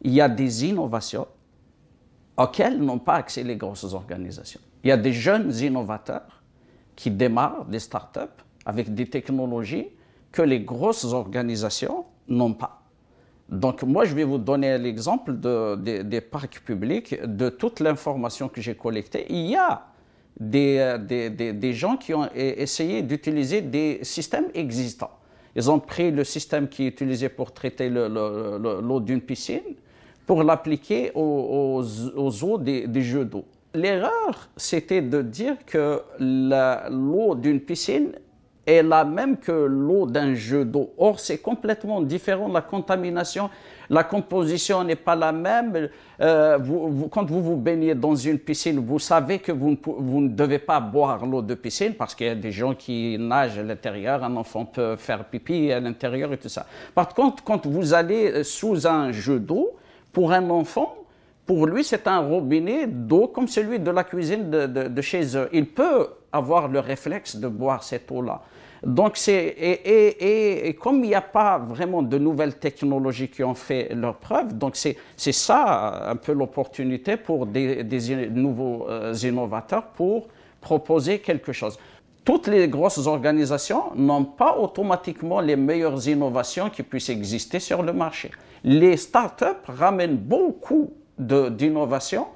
il 0.03 0.13
y 0.13 0.21
a 0.21 0.29
des 0.29 0.67
innovations 0.67 1.27
auxquelles 2.37 2.79
n'ont 2.79 2.99
pas 2.99 3.15
accès 3.15 3.43
les 3.45 3.57
grosses 3.57 3.93
organisations. 3.95 4.61
Il 4.83 4.89
y 4.89 4.93
a 4.93 4.97
des 4.97 5.13
jeunes 5.13 5.53
innovateurs 5.57 6.43
qui 6.97 7.11
démarrent 7.11 7.65
des 7.65 7.79
startups 7.79 8.21
avec 8.67 8.95
des 8.95 9.09
technologies 9.09 9.87
que 10.33 10.43
les 10.43 10.61
grosses 10.61 11.05
organisations 11.05 12.05
n'ont 12.29 12.53
pas. 12.53 12.83
Donc 13.49 13.83
moi, 13.83 14.05
je 14.05 14.15
vais 14.15 14.25
vous 14.25 14.39
donner 14.39 14.77
l'exemple 14.77 15.33
des 15.35 16.21
parcs 16.21 16.61
publics, 16.61 17.19
de 17.25 17.49
toute 17.49 17.81
l'information 17.81 18.49
que 18.49 18.61
j'ai 18.61 18.75
collectée. 18.75 19.27
Il 19.31 19.47
y 19.47 19.57
a 19.57 19.87
des, 20.41 20.97
des, 21.01 21.31
des, 21.31 21.73
gens 21.73 21.97
qui 21.97 22.15
ont 22.15 22.29
essayé 22.35 23.03
d'utiliser 23.03 23.61
des 23.61 24.01
systèmes 24.03 24.47
existants. 24.55 25.11
Ils 25.57 25.71
ont 25.71 25.81
pris 25.81 26.11
le 26.11 26.23
système 26.23 26.69
qui 26.69 26.85
est 26.85 26.89
utilisé 26.89 27.29
pour 27.29 27.53
traiter 27.53 27.89
l'eau 27.89 29.01
d'une 29.01 29.21
piscine 29.21 29.75
pour 30.29 30.43
l'appliquer 30.43 31.11
aux, 31.15 31.83
aux, 32.15 32.45
eaux 32.45 32.59
des, 32.59 32.87
des 32.87 33.03
jeux 33.03 33.25
d'eau. 33.25 33.47
L'erreur, 33.75 34.51
c'était 34.57 35.01
de 35.01 35.23
dire 35.23 35.57
que 35.65 36.03
l'eau 36.21 37.35
d'une 37.35 37.61
piscine 37.61 38.13
est 38.67 38.83
la 38.83 39.07
même 39.07 39.39
que 39.39 39.53
l'eau 39.53 40.07
d'un 40.07 40.35
jeu 40.35 40.67
d'eau. 40.67 40.93
Or, 40.99 41.19
c'est 41.19 41.39
complètement 41.39 42.03
différent. 42.03 42.49
La 42.49 42.61
contamination, 42.61 43.49
la 43.91 44.05
composition 44.05 44.85
n'est 44.85 44.97
pas 44.97 45.17
la 45.17 45.33
même. 45.33 45.89
Euh, 46.21 46.59
quand 47.11 47.25
vous 47.25 47.43
vous 47.43 47.57
baignez 47.57 47.95
dans 47.95 48.15
une 48.15 48.39
piscine, 48.39 48.79
vous 48.81 48.99
savez 48.99 49.39
que 49.39 49.53
vous 49.53 49.77
ne, 50.21 50.29
devez 50.29 50.59
pas 50.59 50.81
boire 50.81 51.25
l'eau 51.25 51.43
de 51.43 51.55
piscine 51.55 51.95
parce 51.95 52.15
qu'il 52.15 52.27
y 52.27 52.31
a 52.31 52.35
des 52.35 52.53
gens 52.53 52.75
qui 52.75 53.17
nagent 53.19 53.59
à 53.59 53.63
l'intérieur. 53.63 54.23
Un 54.23 54.37
enfant 54.37 54.65
peut 54.65 54.97
faire 54.97 55.25
pipi 55.25 55.73
à 55.73 55.81
l'intérieur 55.81 56.33
et 56.33 56.39
tout 56.39 56.49
ça. 56.49 56.67
Par 56.95 57.15
contre, 57.15 57.43
quand 57.45 57.67
vous 57.67 57.95
allez 57.95 58.45
sous 58.45 58.87
un 58.87 59.13
jeu 59.13 59.39
d'eau, 59.39 59.75
pour 60.13 60.33
un 60.33 60.51
enfant, 60.51 60.97
pour 61.47 61.67
lui, 61.67 61.83
c'est 61.83 62.07
un 62.07 62.19
robinet 62.19 62.87
d'eau 62.87 63.29
comme 63.29 63.49
celui 63.49 63.79
de 63.79 63.91
la 63.91 64.05
cuisine 64.05 64.51
de, 64.51 65.01
chez 65.01 65.37
eux. 65.37 65.49
Il 65.53 65.67
peut 65.67 66.09
avoir 66.31 66.69
le 66.69 66.81
réflexe 66.81 67.37
de 67.37 67.49
boire 67.49 67.83
cette 67.83 68.11
eau-là. 68.13 68.43
Donc, 68.83 69.17
c'est, 69.17 69.35
et, 69.35 70.69
et, 70.69 70.75
comme 70.75 71.03
il 71.05 71.09
n'y 71.09 71.15
a 71.15 71.21
pas 71.21 71.59
vraiment 71.59 72.03
de 72.03 72.19
nouvelles 72.19 72.59
technologies 72.59 73.29
qui 73.29 73.43
ont 73.43 73.55
fait 73.55 73.95
leur 73.95 74.17
preuve, 74.17 74.57
donc 74.57 74.77
c'est, 74.77 74.97
c'est 75.17 75.33
ça 75.33 76.09
un 76.09 76.17
peu 76.17 76.33
l'opportunité 76.33 77.17
pour 77.17 77.47
des, 77.47 77.83
des 77.83 78.29
nouveaux 78.29 78.87
euh, 78.89 79.15
innovateurs 79.15 79.85
pour 79.89 80.29
proposer 80.61 81.19
quelque 81.19 81.53
chose. 81.53 81.79
Toutes 82.25 82.47
les 82.47 82.69
grosses 82.69 83.07
organisations 83.07 83.85
n'ont 83.97 84.25
pas 84.25 84.57
automatiquement 84.59 85.41
les 85.41 85.57
meilleures 85.57 86.07
innovations 86.07 86.69
qui 86.69 86.83
puissent 86.83 87.09
exister 87.09 87.59
sur 87.59 87.83
le 87.83 87.93
marché. 87.93 88.31
Les 88.65 88.97
startups 88.97 89.65
ramènent 89.67 90.17
beaucoup 90.17 90.93
d'innovations 91.19 92.27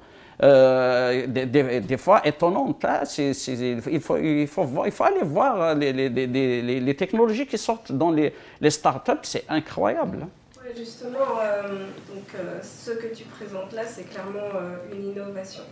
euh, 0.41 1.27
des, 1.27 1.97
fois 1.97 2.25
étonnantes. 2.25 2.83
Hein. 2.85 3.03
il, 3.17 4.01
faut, 4.01 4.17
il, 4.17 4.47
faut, 4.47 4.85
il, 4.85 4.91
faut, 4.91 5.03
aller 5.03 5.23
voir 5.23 5.75
les, 5.75 5.93
les, 5.93 6.09
les, 6.09 6.79
les 6.79 6.95
technologies 6.95 7.45
qui 7.45 7.57
sortent 7.57 7.91
dans 7.91 8.11
les, 8.11 8.33
startups, 8.69 9.11
c'est 9.23 9.45
incroyable. 9.49 10.19
Hein. 10.23 10.29
Justement, 10.75 11.39
euh, 11.41 11.67
donc, 12.13 12.25
euh, 12.35 12.59
ce 12.63 12.91
que 12.91 13.13
tu 13.13 13.25
présentes 13.25 13.73
là, 13.73 13.83
c'est 13.85 14.09
clairement 14.09 14.49
une 14.91 15.11
innovation. 15.11 15.63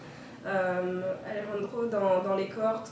Alejandro, 0.46 1.86
dans, 1.86 2.24
dans 2.24 2.36
les 2.36 2.48
cohortes, 2.48 2.91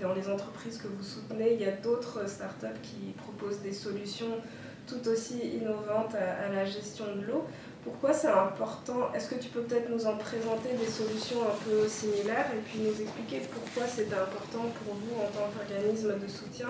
dans 0.00 0.14
les 0.14 0.28
entreprises 0.28 0.78
que 0.78 0.88
vous 0.88 1.02
soutenez, 1.02 1.54
il 1.54 1.60
y 1.60 1.64
a 1.64 1.72
d'autres 1.72 2.28
startups 2.28 2.80
qui 2.82 3.12
proposent 3.16 3.60
des 3.60 3.72
solutions 3.72 4.38
tout 4.86 5.08
aussi 5.08 5.38
innovantes 5.60 6.14
à 6.14 6.52
la 6.52 6.64
gestion 6.64 7.04
de 7.16 7.26
l'eau. 7.26 7.44
Pourquoi 7.84 8.12
c'est 8.12 8.28
important? 8.28 9.12
Est-ce 9.12 9.30
que 9.30 9.34
tu 9.34 9.48
peux 9.48 9.62
peut-être 9.62 9.90
nous 9.90 10.06
en 10.06 10.16
présenter 10.16 10.70
des 10.78 10.86
solutions 10.86 11.42
un 11.42 11.56
peu 11.64 11.88
similaires 11.88 12.46
et 12.54 12.60
puis 12.60 12.78
nous 12.78 13.00
expliquer 13.00 13.42
pourquoi 13.52 13.88
c'était 13.88 14.14
important 14.14 14.66
pour 14.84 14.94
vous 14.94 15.16
en 15.20 15.26
tant 15.26 15.50
qu'organisme 15.52 16.18
de 16.18 16.28
soutien 16.28 16.68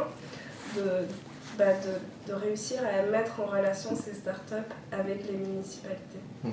de, 0.77 1.07
bah, 1.59 1.75
de, 1.85 2.33
de, 2.33 2.35
réussir 2.35 2.81
à 2.81 3.03
mettre 3.11 3.41
en 3.41 3.47
relation 3.47 3.91
ces 3.95 4.15
startups 4.15 4.73
avec 4.91 5.27
les 5.27 5.37
municipalités? 5.37 6.23
Mhm. 6.45 6.53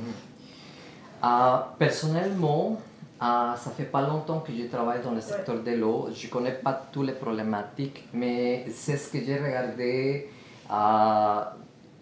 ah, 1.21 1.73
Personnellement, 1.79 2.81
ah, 3.21 3.55
ça 3.57 3.71
fait 3.71 3.83
pas 3.83 4.01
longtemps 4.01 4.39
que 4.39 4.51
je 4.51 4.67
travaille 4.67 5.01
dans 5.01 5.11
le 5.11 5.21
secteur 5.21 5.63
de 5.63 5.71
l'eau. 5.71 6.09
Je 6.13 6.27
connais 6.27 6.53
pas 6.53 6.73
toutes 6.91 7.07
les 7.07 7.13
problématiques, 7.13 8.07
mais 8.13 8.65
c'est 8.73 8.97
ce 8.97 9.09
que 9.11 9.23
j'ai 9.23 9.37
regardé. 9.37 10.29
Ah, 10.69 11.55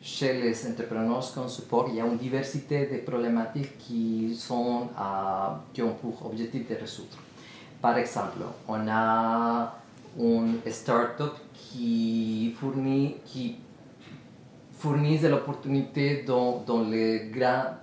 chez 0.07 0.33
les 0.41 0.65
entrepreneurs 0.65 1.33
qu'on 1.33 1.49
supporte, 1.49 1.89
il 1.89 1.95
y 1.95 2.01
a 2.01 2.05
une 2.05 2.17
diversité 2.17 2.85
de 2.85 2.97
problématiques 2.99 3.77
qui, 3.77 4.33
sont, 4.35 4.87
euh, 4.97 5.47
qui 5.73 5.81
ont 5.81 5.95
pour 5.95 6.25
objectif 6.25 6.67
de 6.69 6.75
résoudre. 6.75 7.17
Par 7.81 7.97
exemple, 7.97 8.39
on 8.69 8.87
a 8.87 9.75
une 10.17 10.59
startup 10.71 11.33
qui 11.53 12.55
fournit, 12.57 13.17
qui 13.25 13.57
fournit 14.79 15.19
l'opportunité 15.19 16.23
dans, 16.25 16.63
dans 16.65 16.83
les 16.83 17.29
grands 17.29 17.75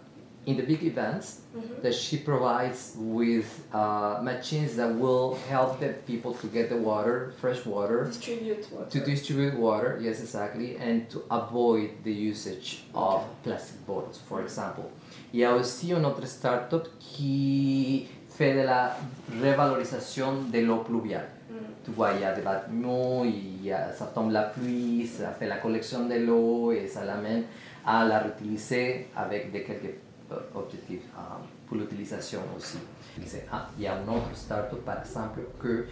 in 0.47 0.57
the 0.57 0.63
big 0.63 0.83
events 0.85 1.41
mm-hmm. 1.57 1.83
that 1.83 1.95
she 1.95 2.19
provides 2.19 2.95
with 2.99 3.67
uh, 3.73 4.21
machines 4.23 4.77
that 4.77 4.95
will 4.95 5.39
help 5.49 5.81
the 5.81 5.89
people 6.07 6.35
to 6.35 6.47
get 6.49 6.69
the 6.69 6.77
water, 6.77 7.33
fresh 7.41 7.65
water, 7.65 8.05
distribute 8.05 8.67
water. 8.71 8.91
to 8.91 9.01
distribute 9.01 9.55
water, 9.55 9.99
yes, 10.01 10.21
exactly, 10.21 10.77
and 10.77 11.09
to 11.11 11.23
avoid 11.31 11.91
the 12.05 12.13
usage 12.13 12.85
of 12.95 13.23
okay. 13.23 13.29
plastic 13.43 13.87
bottles, 13.87 14.21
for 14.29 14.43
example. 14.43 14.91
Y 15.33 15.45
aussi 15.45 15.93
une 15.93 16.05
autre 16.05 16.27
startup 16.27 16.89
qui 17.01 18.07
fait 18.29 18.55
de 18.55 18.63
la 18.63 18.97
revalorisation 19.43 20.51
de 20.53 20.61
l'eau 20.61 20.79
pluviale. 20.79 21.29
Mm. 21.51 21.55
Tu 21.85 21.91
vois, 21.91 22.13
il 22.15 22.21
y 22.21 22.25
a 22.25 22.35
des 22.35 22.43
bâtiments, 22.43 23.25
il 23.25 23.65
y 23.65 23.73
a, 23.73 23.93
ça 23.93 24.07
tombe 24.07 24.31
la 24.31 24.43
pluie, 24.43 25.07
ça 25.07 25.31
fait 25.31 25.47
la 25.47 25.57
collection 25.57 26.07
de 26.07 26.15
l'eau 26.15 26.73
et 26.73 26.87
ça 26.87 27.05
l'amène 27.05 27.45
à 27.87 28.05
la 28.05 28.19
réutiliser 28.21 29.09
avec 29.17 29.53
des 29.53 29.63
quelques 29.63 29.95
objectif 30.55 31.01
um, 31.17 31.43
pour 31.67 31.77
l'utilisation 31.77 32.41
aussi. 32.57 32.79
Ah, 33.53 33.69
il 33.79 33.85
y 33.85 33.87
a 33.87 33.95
autre 33.95 34.35
startup 34.35 34.85
par 34.85 35.01
exemple 35.01 35.41
que 35.61 35.87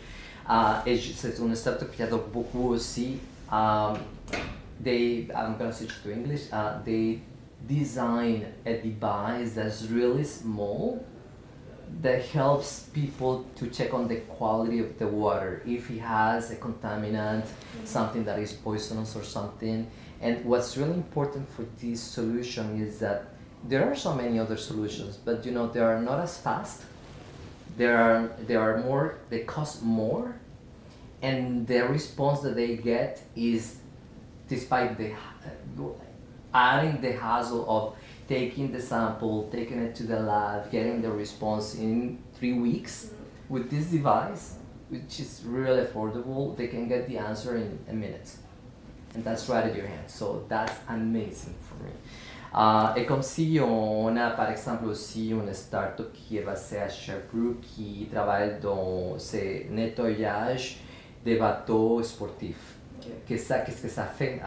uh, 0.48 0.96
c'est 1.14 1.38
une 1.38 1.54
startup 1.54 1.90
qui 1.92 2.02
adopte 2.02 2.32
beaucoup 2.32 2.70
aussi. 2.70 3.18
Um, 3.50 3.98
they, 4.82 5.28
I'm 5.34 5.56
going 5.56 5.70
to 5.70 5.72
switch 5.72 6.02
to 6.02 6.10
English. 6.10 6.52
Uh, 6.52 6.82
they 6.84 7.20
design 7.68 8.46
a 8.66 8.74
device 8.78 9.54
that's 9.54 9.84
really 9.84 10.24
small 10.24 11.04
that 12.00 12.22
helps 12.24 12.88
people 12.94 13.44
to 13.56 13.66
check 13.68 13.92
on 13.92 14.08
the 14.08 14.16
quality 14.36 14.78
of 14.78 14.98
the 14.98 15.06
water 15.06 15.62
if 15.66 15.90
it 15.90 16.00
has 16.00 16.50
a 16.50 16.56
contaminant, 16.56 17.44
mm-hmm. 17.44 17.84
something 17.84 18.24
that 18.24 18.38
is 18.38 18.52
poisonous 18.52 19.14
or 19.14 19.22
something. 19.22 19.86
And 20.20 20.44
what's 20.44 20.76
really 20.76 20.94
important 20.94 21.48
for 21.50 21.66
this 21.80 22.00
solution 22.00 22.80
is 22.80 22.98
that 23.00 23.31
there 23.68 23.90
are 23.90 23.94
so 23.94 24.14
many 24.14 24.38
other 24.38 24.56
solutions, 24.56 25.16
but 25.16 25.44
you 25.46 25.52
know 25.52 25.66
they 25.68 25.80
are 25.80 26.00
not 26.00 26.20
as 26.20 26.38
fast. 26.38 26.82
There 27.76 27.96
are 27.96 28.30
they 28.46 28.56
are 28.56 28.78
more 28.78 29.18
they 29.30 29.40
cost 29.40 29.82
more, 29.82 30.36
and 31.22 31.66
the 31.66 31.86
response 31.86 32.40
that 32.40 32.54
they 32.54 32.76
get 32.76 33.22
is, 33.36 33.78
despite 34.48 34.98
the 34.98 35.12
uh, 35.12 35.90
adding 36.54 37.00
the 37.00 37.12
hassle 37.12 37.64
of 37.68 37.96
taking 38.28 38.72
the 38.72 38.80
sample, 38.80 39.48
taking 39.50 39.78
it 39.78 39.94
to 39.96 40.04
the 40.04 40.20
lab, 40.20 40.70
getting 40.70 41.02
the 41.02 41.10
response 41.10 41.74
in 41.74 42.18
three 42.34 42.54
weeks. 42.54 43.10
With 43.48 43.70
this 43.70 43.86
device, 43.86 44.56
which 44.88 45.20
is 45.20 45.42
really 45.44 45.84
affordable, 45.84 46.56
they 46.56 46.68
can 46.68 46.88
get 46.88 47.08
the 47.08 47.18
answer 47.18 47.56
in 47.56 47.78
a 47.88 47.92
minute. 47.92 48.36
And 49.14 49.22
that's 49.24 49.48
right 49.48 49.64
at 49.64 49.76
your 49.76 49.86
hand. 49.86 50.08
So 50.08 50.44
that's 50.48 50.72
amazing 50.88 51.54
for 51.68 51.82
me. 51.84 51.90
Uh, 52.54 52.98
et 52.98 53.06
comme 53.06 53.22
si 53.22 53.58
on 53.62 54.14
a 54.14 54.30
par 54.30 54.50
exemple 54.50 54.84
aussi 54.84 55.30
une 55.30 55.52
startup 55.54 56.12
qui 56.12 56.36
est 56.36 56.42
basée 56.42 56.80
à 56.80 56.88
Sherbrooke 56.88 57.60
qui 57.62 58.08
travaille 58.12 58.60
dans 58.60 59.18
ce 59.18 59.70
nettoyage 59.70 60.80
des 61.24 61.36
bateaux 61.36 62.02
sportifs. 62.02 62.76
Qu'est-ce 63.26 63.82
que 63.82 63.88
ça 63.88 64.04
fait 64.04 64.40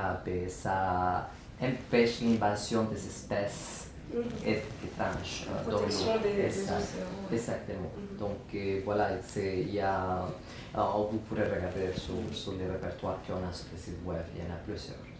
Ça 0.49 1.29
empêche 1.61 2.21
l'invasion 2.21 2.83
des 2.83 3.05
espèces 3.07 3.89
mm-hmm. 4.13 4.49
étranges 4.83 5.47
euh, 5.49 5.71
dans 5.71 5.79
l'eau. 5.79 7.31
Exactement. 7.31 7.91
Donc 8.19 8.53
euh, 8.53 8.81
voilà, 8.85 9.11
il 9.35 9.73
y 9.73 9.79
a, 9.79 10.27
euh, 10.77 10.81
vous 11.11 11.17
pourrez 11.19 11.43
regarder 11.43 11.91
sur, 11.97 12.13
sur 12.31 12.53
les 12.53 12.67
répertoires 12.67 13.19
qu'on 13.25 13.47
a 13.47 13.53
sur 13.53 13.67
le 13.73 13.79
site 13.79 14.05
web, 14.05 14.21
il 14.35 14.43
y 14.43 14.47
en 14.47 14.53
a 14.53 14.57
plusieurs. 14.65 15.14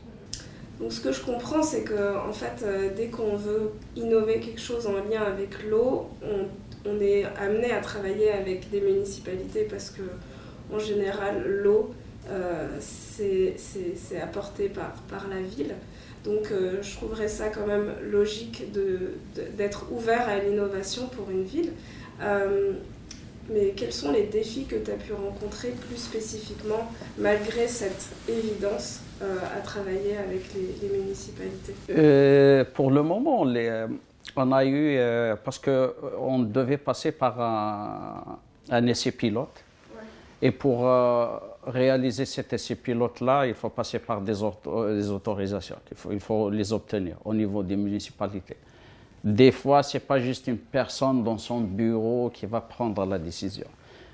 Donc 0.79 0.91
ce 0.91 0.99
que 0.99 1.11
je 1.11 1.21
comprends, 1.21 1.63
c'est 1.63 1.83
que 1.83 2.17
en 2.17 2.33
fait, 2.33 2.63
euh, 2.63 2.89
dès 2.95 3.07
qu'on 3.07 3.35
veut 3.35 3.71
innover 3.95 4.39
quelque 4.39 4.59
chose 4.59 4.87
en 4.87 4.95
lien 5.09 5.21
avec 5.25 5.63
l'eau, 5.69 6.09
on, 6.23 6.99
est 7.01 7.25
amené 7.39 7.71
à 7.71 7.81
travailler 7.81 8.31
avec 8.31 8.69
des 8.69 8.79
municipalités 8.79 9.63
parce 9.63 9.89
que 9.89 10.03
en 10.71 10.77
général, 10.77 11.43
l'eau, 11.47 11.93
euh, 12.29 12.67
c'est 12.79 13.55
apporté 14.21 14.69
par, 14.69 14.93
par 15.09 15.27
la 15.27 15.41
ville. 15.41 15.73
Donc 16.23 16.51
euh, 16.51 16.81
je 16.81 16.95
trouverais 16.95 17.27
ça 17.27 17.49
quand 17.49 17.65
même 17.65 17.91
logique 18.03 18.65
d'être 19.55 19.85
ouvert 19.91 20.27
à 20.27 20.39
l'innovation 20.39 21.07
pour 21.07 21.29
une 21.29 21.43
ville. 21.43 21.71
Mais 23.49 23.73
quels 23.75 23.93
sont 23.93 24.11
les 24.11 24.23
défis 24.23 24.65
que 24.65 24.75
tu 24.75 24.91
as 24.91 24.95
pu 24.95 25.13
rencontrer 25.13 25.69
plus 25.69 25.97
spécifiquement 25.97 26.89
malgré 27.17 27.67
cette 27.67 28.09
évidence 28.27 29.01
euh, 29.21 29.37
à 29.55 29.61
travailler 29.61 30.17
avec 30.17 30.53
les, 30.53 30.89
municipalités? 30.89 31.75
Euh, 31.89 32.65
Pour 32.73 32.91
le 32.91 33.03
moment, 33.03 33.45
euh, 33.45 33.87
on 34.35 34.51
a 34.51 34.65
eu, 34.65 34.99
parce 35.43 35.59
qu'on 35.59 36.39
devait 36.39 36.77
passer 36.77 37.11
par 37.11 37.39
un, 37.39 38.87
essai 38.87 39.11
pilote. 39.11 39.63
Et 40.41 40.51
pour 40.51 40.89
réaliser 41.65 42.25
cet 42.25 42.53
essai 42.53 42.75
pilote-là, 42.75 43.47
il 43.47 43.53
faut 43.53 43.69
passer 43.69 43.99
par 43.99 44.21
des, 44.21 44.43
autorisations. 44.43 45.77
Il 45.91 45.97
faut, 45.97 46.11
il 46.11 46.19
faut, 46.19 46.49
les 46.49 46.73
obtenir 46.73 47.15
au 47.23 47.33
niveau 47.33 47.63
des 47.63 47.75
municipalités. 47.75 48.57
Des 49.25 49.51
fois, 49.51 49.81
ce 49.81 49.97
n'est 49.97 50.01
pas 50.01 50.19
juste 50.19 50.45
une 50.45 50.59
personne 50.59 51.23
dans 51.23 51.39
son 51.39 51.61
bureau 51.61 52.29
qui 52.29 52.45
va 52.45 52.61
prendre 52.61 53.03
la 53.07 53.17
décision. 53.17 53.65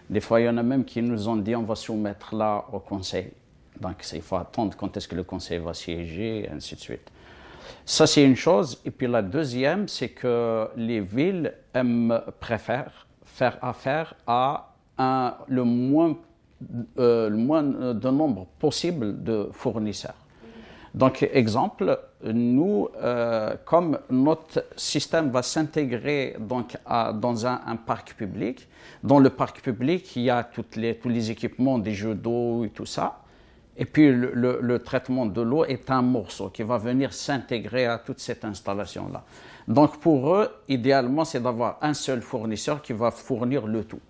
Des 0.09 0.21
fois, 0.21 0.39
il 0.39 0.45
y 0.45 0.49
en 0.49 0.55
a 0.55 0.63
même 0.63 0.85
qui 0.85 1.01
nous 1.01 1.27
ont 1.27 1.35
dit 1.35 1.53
on 1.53 1.63
va 1.63 1.75
soumettre 1.75 2.33
là 2.33 2.63
au 2.71 2.79
conseil. 2.79 3.29
Donc, 3.77 4.05
il 4.13 4.21
faut 4.21 4.37
attendre 4.37 4.75
quand 4.77 4.95
est-ce 4.95 5.09
que 5.09 5.15
le 5.15 5.23
conseil 5.23 5.59
va 5.59 5.73
siéger, 5.73 6.45
et 6.45 6.49
ainsi 6.49 6.75
de 6.75 6.79
suite. 6.79 7.11
Ça, 7.85 8.07
c'est 8.07 8.23
une 8.23 8.37
chose. 8.37 8.79
Et 8.85 8.91
puis 8.91 9.07
la 9.07 9.21
deuxième, 9.21 9.89
c'est 9.89 10.09
que 10.09 10.69
les 10.77 11.01
villes 11.01 11.53
préfèrent 12.39 13.05
faire 13.25 13.57
affaire 13.61 14.13
à 14.25 14.73
un, 14.97 15.35
le, 15.49 15.65
moins, 15.65 16.15
euh, 16.99 17.29
le 17.29 17.37
moins 17.37 17.63
de 17.63 18.09
nombre 18.09 18.47
possible 18.59 19.21
de 19.23 19.49
fournisseurs. 19.51 20.15
Donc, 20.93 21.27
exemple, 21.31 21.99
nous, 22.23 22.89
euh, 23.01 23.55
comme 23.65 23.99
notre 24.09 24.65
système 24.75 25.29
va 25.29 25.41
s'intégrer 25.41 26.35
dans 26.39 27.45
un, 27.45 27.75
parc 27.77 28.15
public, 28.15 28.67
dans 29.03 29.19
le 29.19 29.29
parc 29.29 29.61
public, 29.61 30.15
il 30.15 30.23
y 30.23 30.29
a 30.29 30.43
toutes 30.43 30.75
les, 30.75 30.97
tous 30.97 31.09
les 31.09 31.31
équipements 31.31 31.79
des 31.79 31.93
jeux 31.93 32.15
d'eau 32.15 32.65
et 32.65 32.69
tout 32.69 32.85
ça. 32.85 33.21
Et 33.77 33.85
puis 33.85 34.11
le, 34.11 34.79
traitement 34.79 35.25
de 35.25 35.41
l'eau 35.41 35.63
est 35.65 35.89
un 35.89 36.01
morceau 36.01 36.49
qui 36.49 36.61
va 36.63 36.77
venir 36.77 37.13
s'intégrer 37.13 37.85
à 37.85 37.97
toute 37.97 38.19
cette 38.19 38.43
installation-là. 38.43 39.23
Donc 39.67 39.99
pour 39.99 40.35
eux, 40.35 40.49
idéalement, 40.67 41.23
c'est 41.23 41.41
d'avoir 41.41 41.77
un 41.81 41.93
seul 41.93 42.21
fournisseur 42.21 42.81
qui 42.81 42.93
va 42.93 43.11
fournir 43.11 43.65
le 43.65 43.85
tout. 43.85 44.01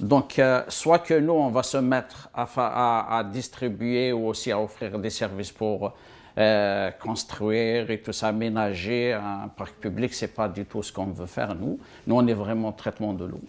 Donc 0.00 0.38
euh, 0.38 0.62
soit 0.68 0.98
que 0.98 1.14
nous, 1.14 1.32
on 1.32 1.50
va 1.50 1.62
se 1.62 1.76
mettre 1.76 2.28
à, 2.34 3.24
distribuer 3.32 4.12
ou 4.12 4.26
aussi 4.26 4.50
à 4.50 4.60
offrir 4.60 4.98
des 4.98 5.10
services 5.10 5.52
pour 5.52 5.94
euh, 6.36 6.90
construire 6.90 7.90
et 7.92 8.00
tout 8.00 8.12
ça, 8.12 8.26
aménager 8.28 9.12
un 9.12 9.46
parc 9.56 9.74
public, 9.76 10.12
c'est 10.12 10.34
pas 10.34 10.48
du 10.48 10.64
tout 10.64 10.82
ce 10.82 10.92
qu'on 10.92 11.06
veut 11.06 11.26
faire 11.26 11.54
nous. 11.54 11.78
Nous, 12.08 12.16
on 12.16 12.26
est 12.26 12.34
vraiment 12.34 12.72
traitement 12.72 13.12
de 13.12 13.24
l'eau. 13.24 13.40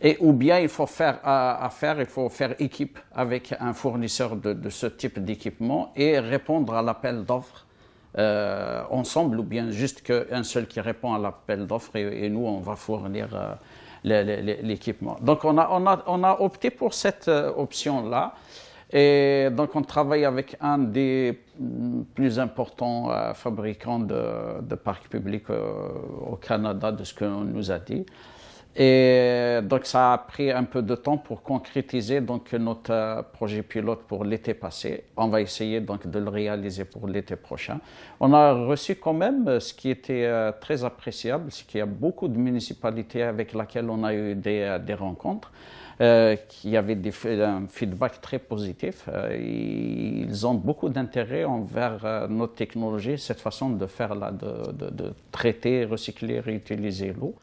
Et 0.00 0.16
ou 0.20 0.32
bien 0.32 0.60
il 0.60 0.68
faut 0.68 0.86
faire 0.86 1.18
affaire, 1.24 1.98
il 1.98 2.06
faut 2.06 2.28
faire 2.28 2.54
équipe 2.60 3.00
avec 3.12 3.52
un 3.58 3.72
fournisseur 3.72 4.36
de, 4.36 4.70
ce 4.70 4.86
type 4.86 5.18
d'équipement 5.18 5.92
et 5.96 6.20
répondre 6.20 6.72
à 6.74 6.82
l'appel 6.82 7.24
d'offres 7.24 7.66
euh, 8.16 8.82
ensemble 8.90 9.40
ou 9.40 9.42
bien 9.42 9.70
juste 9.70 10.02
qu'un 10.02 10.44
seul 10.44 10.68
qui 10.68 10.80
répond 10.80 11.12
à 11.12 11.18
l'appel 11.18 11.66
d'offres 11.66 11.96
et, 11.96 12.28
nous 12.30 12.46
on 12.46 12.60
va 12.60 12.76
fournir 12.76 13.28
euh, 13.34 14.56
l'équipement. 14.62 15.16
Donc 15.20 15.44
on 15.44 15.58
a, 15.58 16.36
opté 16.40 16.70
pour 16.70 16.94
cette 16.94 17.26
option-là. 17.28 18.34
Et 18.92 19.48
donc 19.52 19.76
on 19.76 19.82
travaille 19.82 20.24
avec 20.24 20.56
un 20.60 20.78
des 20.78 21.40
mm, 21.58 22.02
plus 22.14 22.38
importants 22.38 23.10
fabricants 23.34 24.00
de, 24.00 24.60
de 24.62 24.74
parcs 24.74 25.08
publics 25.08 25.50
au 25.50 26.36
Canada, 26.36 26.90
de 26.90 27.04
ce 27.04 27.14
qu'on 27.14 27.44
nous 27.44 27.70
a 27.70 27.78
dit. 27.78 28.04
Et 28.76 29.58
donc 29.64 29.84
ça 29.84 30.12
a 30.12 30.18
pris 30.18 30.52
un 30.52 30.62
peu 30.62 30.80
de 30.80 30.94
temps 30.94 31.16
pour 31.16 31.42
concrétiser 31.42 32.20
notre 32.20 32.92
euh, 32.92 33.22
projet 33.22 33.62
pilote 33.62 34.02
pour 34.06 34.24
l'été 34.24 34.54
passé. 34.54 35.04
On 35.16 35.26
va 35.26 35.40
essayer 35.40 35.80
donc 35.80 36.06
de 36.06 36.18
le 36.20 36.28
réaliser 36.28 36.84
pour 36.84 37.08
l'été 37.08 37.34
prochain. 37.34 37.80
On 38.20 38.32
a 38.32 38.52
reçu 38.52 38.94
quand 38.94 39.12
même 39.12 39.48
euh, 39.48 39.60
ce 39.60 39.74
qui 39.74 39.90
était 39.90 40.24
euh, 40.24 40.52
très 40.52 40.84
appréciable, 40.84 41.50
c'est 41.50 41.66
qu'il 41.66 41.78
y 41.78 41.82
a 41.82 41.86
beaucoup 41.86 42.28
de 42.28 42.38
municipalités 42.38 43.24
avec 43.24 43.54
lesquelles 43.54 43.90
on 43.90 44.04
a 44.04 44.14
eu 44.14 44.36
des, 44.36 44.78
rencontres. 44.98 45.50
Euh, 46.00 46.34
qui 46.48 46.78
avait 46.78 46.94
des, 46.94 47.12
un 47.42 47.66
feedback 47.68 48.22
très 48.22 48.38
positif. 48.38 49.06
ils 49.38 50.46
ont 50.46 50.54
beaucoup 50.54 50.88
d'intérêt 50.88 51.44
envers 51.44 52.26
notre 52.30 52.54
technologie, 52.54 53.18
cette 53.18 53.40
façon 53.40 53.68
de 53.68 53.86
faire 53.86 54.16
de 54.16 55.12
traiter, 55.30 55.84
recycler, 55.84 56.40
réutiliser 56.40 57.12
l'eau. 57.12 57.34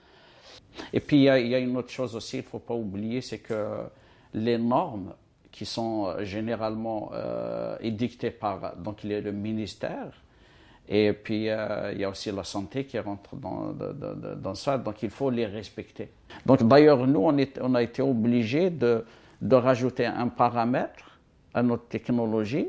Et 0.93 0.99
puis, 0.99 1.17
il 1.17 1.23
y, 1.23 1.29
a, 1.29 1.59
une 1.59 1.75
autre 1.77 1.89
chose 1.89 2.15
aussi, 2.15 2.37
il 2.37 2.43
ne 2.43 2.47
faut 2.47 2.59
pas 2.59 2.73
oublier, 2.73 3.21
c'est 3.21 3.39
que 3.39 3.83
les 4.33 4.57
normes 4.57 5.13
qui 5.51 5.65
sont 5.65 6.05
euh, 6.05 6.23
généralement 6.23 7.11
euh, 7.13 7.77
édictées 7.81 8.31
par 8.31 8.75
donc, 8.77 9.03
le 9.03 9.31
ministère, 9.31 10.11
et 10.89 11.11
puis 11.13 11.49
euh, 11.49 11.91
il 11.93 11.99
y 11.99 12.03
a 12.03 12.09
aussi 12.09 12.31
la 12.31 12.43
santé 12.43 12.85
qui 12.85 12.97
rentre 12.99 13.35
dans, 13.35 13.73
dans, 13.73 14.55
ça, 14.55 14.77
donc 14.77 15.03
il 15.03 15.09
faut 15.09 15.29
les 15.29 15.45
respecter. 15.45 16.09
Donc 16.45 16.63
d'ailleurs, 16.63 17.05
nous, 17.07 17.21
on 17.61 17.75
a 17.75 17.81
été 17.81 18.01
obligés 18.01 18.69
de, 18.69 19.03
de 19.41 19.55
rajouter 19.55 20.05
un 20.05 20.27
paramètre 20.27 21.19
à 21.53 21.63
notre 21.63 21.87
technologie 21.87 22.67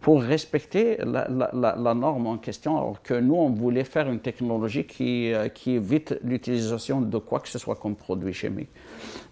pour 0.00 0.22
respecter 0.22 0.98
la, 1.04 1.94
norme 1.94 2.26
en 2.26 2.38
question, 2.38 2.76
alors 2.76 3.02
que 3.02 3.14
nous, 3.14 3.34
on 3.34 3.50
voulait 3.50 3.84
faire 3.84 4.08
une 4.08 4.20
technologie 4.20 4.84
qui, 4.84 5.32
euh, 5.32 5.48
qui 5.48 5.72
évite 5.72 6.18
l'utilisation 6.22 7.00
de 7.00 7.18
quoi 7.18 7.40
que 7.40 7.48
ce 7.48 7.58
soit 7.58 7.74
comme 7.76 7.96
produit 7.96 8.32
chimique. 8.32 8.68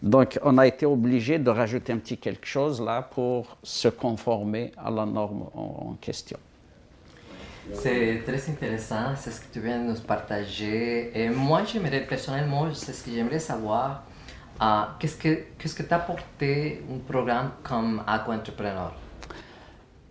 Donc, 0.02 0.38
on 0.42 0.58
a 0.58 0.66
été 0.66 0.84
obligé 0.86 1.38
de 1.38 1.50
rajouter 1.50 1.92
un 1.92 1.98
petit 1.98 2.18
quelque 2.18 2.46
chose 2.46 2.80
là 2.80 3.02
pour 3.02 3.56
se 3.62 3.88
conformer 3.88 4.72
à 4.76 4.90
la 4.90 5.06
norme 5.06 5.44
en, 5.54 5.96
question. 6.00 6.38
C'est 7.72 8.22
très 8.26 8.50
intéressant, 8.50 9.14
c'est 9.16 9.30
ce 9.30 9.40
que 9.40 9.52
tu 9.52 9.60
viens 9.60 9.78
de 9.78 9.92
nous 9.92 10.00
partager. 10.00 11.10
Et 11.14 11.28
moi, 11.30 11.62
j'aimerais 11.64 12.00
personnellement, 12.00 12.66
c'est 12.74 12.92
ce 12.92 13.04
que 13.04 13.10
j'aimerais 13.10 13.38
savoir, 13.38 14.02
euh, 14.60 14.82
qu'est-ce 14.98 15.16
que 15.16 15.38
qu'est-ce 15.58 15.74
que 15.74 15.94
apporté 15.94 16.82
un 16.92 16.98
programme 16.98 17.52
comme 17.62 18.02
Aqua 18.06 18.34
Entrepreneur? 18.34 18.92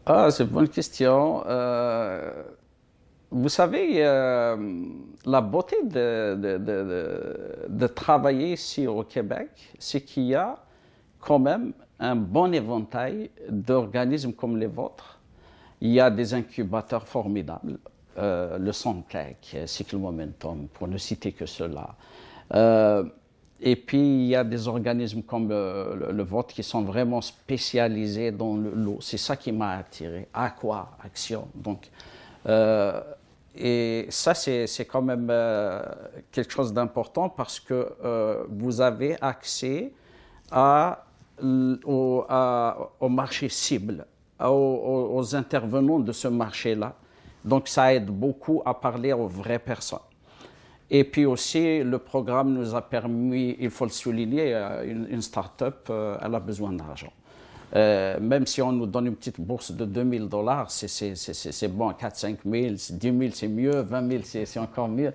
Ah, 0.05 0.29
c'est 0.31 0.43
une 0.43 0.49
bonne 0.49 0.67
question. 0.67 1.43
Euh, 1.45 2.43
vous 3.31 3.49
savez, 3.49 4.05
euh, 4.05 4.85
la 5.25 5.39
beauté 5.39 5.77
de, 5.83 7.87
travailler 7.87 8.53
ici 8.53 8.85
au 8.85 9.03
Québec, 9.03 9.49
c'est 9.79 10.01
qu'il 10.01 10.23
y 10.23 10.35
a 10.35 10.57
quand 11.21 11.39
même 11.39 11.71
un 11.99 12.17
bon 12.17 12.53
éventail 12.53 13.29
d'organismes 13.49 14.33
comme 14.33 14.57
les 14.57 14.67
vôtres. 14.67 15.19
Il 15.79 15.91
y 15.91 16.01
a 16.01 16.09
des 16.09 16.33
incubateurs 16.33 17.07
formidables, 17.07 17.77
euh, 18.17 18.57
le 18.57 18.71
Sontech, 18.73 19.55
Cycle 19.65 19.97
Momentum, 19.97 20.67
pour 20.73 20.89
ne 20.89 20.97
citer 20.97 21.31
que 21.31 21.45
cela. 21.45 21.95
Et 23.65 23.77
puis, 23.77 23.97
il 23.97 24.25
y 24.25 24.35
a 24.35 24.43
des 24.43 24.67
organismes 24.67 25.23
comme 25.23 25.47
le, 25.47 26.23
vôtre 26.23 26.53
qui 26.53 26.63
sont 26.63 26.81
vraiment 26.81 27.21
spécialisés 27.21 28.29
dans 28.29 28.57
l'eau. 28.57 28.97
C'est 28.99 29.17
ça 29.17 29.37
qui 29.37 29.53
m'a 29.53 29.77
attiré. 29.77 30.27
Aqua, 30.33 30.97
Action. 31.01 31.47
Donc, 31.55 31.89
euh, 32.45 32.99
et 33.55 34.05
ça, 34.09 34.33
c'est 34.33 34.85
quand 34.85 35.01
même 35.01 35.29
euh, 35.29 35.81
quelque 36.29 36.51
chose 36.51 36.73
d'important 36.73 37.29
parce 37.29 37.61
que 37.61 37.93
euh, 38.03 38.43
vous 38.49 38.81
avez 38.81 39.15
accès 39.21 39.93
au, 40.51 42.25
au, 42.99 43.09
marché 43.09 43.47
cible, 43.47 44.05
aux 44.41 45.35
intervenants 45.35 45.99
de 45.99 46.11
ce 46.11 46.27
marché-là. 46.27 46.95
Donc, 47.45 47.69
ça 47.69 47.93
aide 47.93 48.07
beaucoup 48.07 48.61
à 48.65 48.73
parler 48.73 49.13
aux 49.13 49.27
vraies 49.27 49.59
personnes. 49.59 49.99
Et 50.95 51.03
puis 51.05 51.25
aussi, 51.25 51.83
le 51.83 51.97
programme 51.97 52.53
nous 52.53 52.75
a 52.75 52.81
permis, 52.83 53.55
il 53.59 53.71
faut 53.71 53.85
le 53.85 53.89
souligner, 53.89 54.53
euh, 54.53 54.85
une, 54.85 55.07
une 55.09 55.23
start-up, 55.23 55.87
euh, 55.89 56.15
elle 56.23 56.35
a 56.35 56.39
besoin 56.39 56.71
d'argent. 56.71 57.11
Euh, 57.75 58.19
même 58.19 58.45
si 58.45 58.61
on 58.61 58.71
nous 58.71 58.85
donne 58.85 59.07
une 59.07 59.15
petite 59.15 59.41
bourse 59.41 59.71
de 59.71 59.85
2000 59.85 60.29
dollars, 60.29 60.69
c'est 60.69 61.67
bon, 61.69 61.91
4 61.93 62.15
5 62.15 62.37
000, 62.45 62.75
10 62.91 62.99
000 63.01 63.31
c'est 63.33 63.47
mieux, 63.47 63.81
20 63.81 64.07
000 64.07 64.23
c'est 64.45 64.59
encore 64.59 64.87
mieux. 64.87 65.11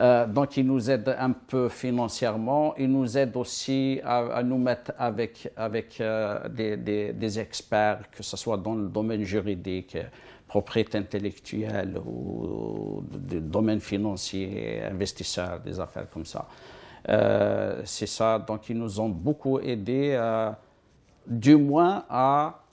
donc, 0.00 0.56
il 0.56 0.66
nous 0.66 0.90
aide 0.90 1.14
un 1.16 1.30
peu 1.30 1.68
financièrement. 1.68 2.74
Il 2.76 2.90
nous 2.90 3.16
aide 3.16 3.36
aussi 3.36 4.00
à, 4.02 4.42
nous 4.42 4.58
mettre 4.58 4.90
avec, 4.98 5.48
avec 5.56 6.02
des, 6.50 7.12
des, 7.12 7.38
experts, 7.38 8.10
que 8.10 8.24
ce 8.24 8.36
soit 8.36 8.56
dans 8.56 8.74
le 8.74 8.88
domaine 8.88 9.22
juridique, 9.22 9.96
propriété 10.50 10.98
intellectuelle 10.98 11.96
ou 12.04 13.04
du 13.08 13.40
domaine 13.40 13.78
financier, 13.78 14.82
investisseurs, 14.82 15.60
des 15.60 15.78
affaires 15.78 16.10
comme 16.10 16.26
ça. 16.26 16.48
Euh, 17.08 17.82
c'est 17.84 18.08
ça, 18.08 18.40
donc 18.40 18.68
ils 18.68 18.76
nous 18.76 18.98
ont 18.98 19.08
beaucoup 19.08 19.60
aidés, 19.60 20.10
euh, 20.18 20.50
du 21.24 21.54
moins 21.54 22.04
à 22.10 22.64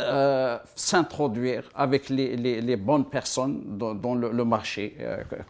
euh, 0.00 0.58
s'introduire 0.74 1.64
avec 1.74 2.08
les, 2.08 2.36
les, 2.36 2.76
bonnes 2.76 3.04
personnes 3.04 3.62
dans, 3.78 4.14
le, 4.14 4.44
marché 4.44 4.96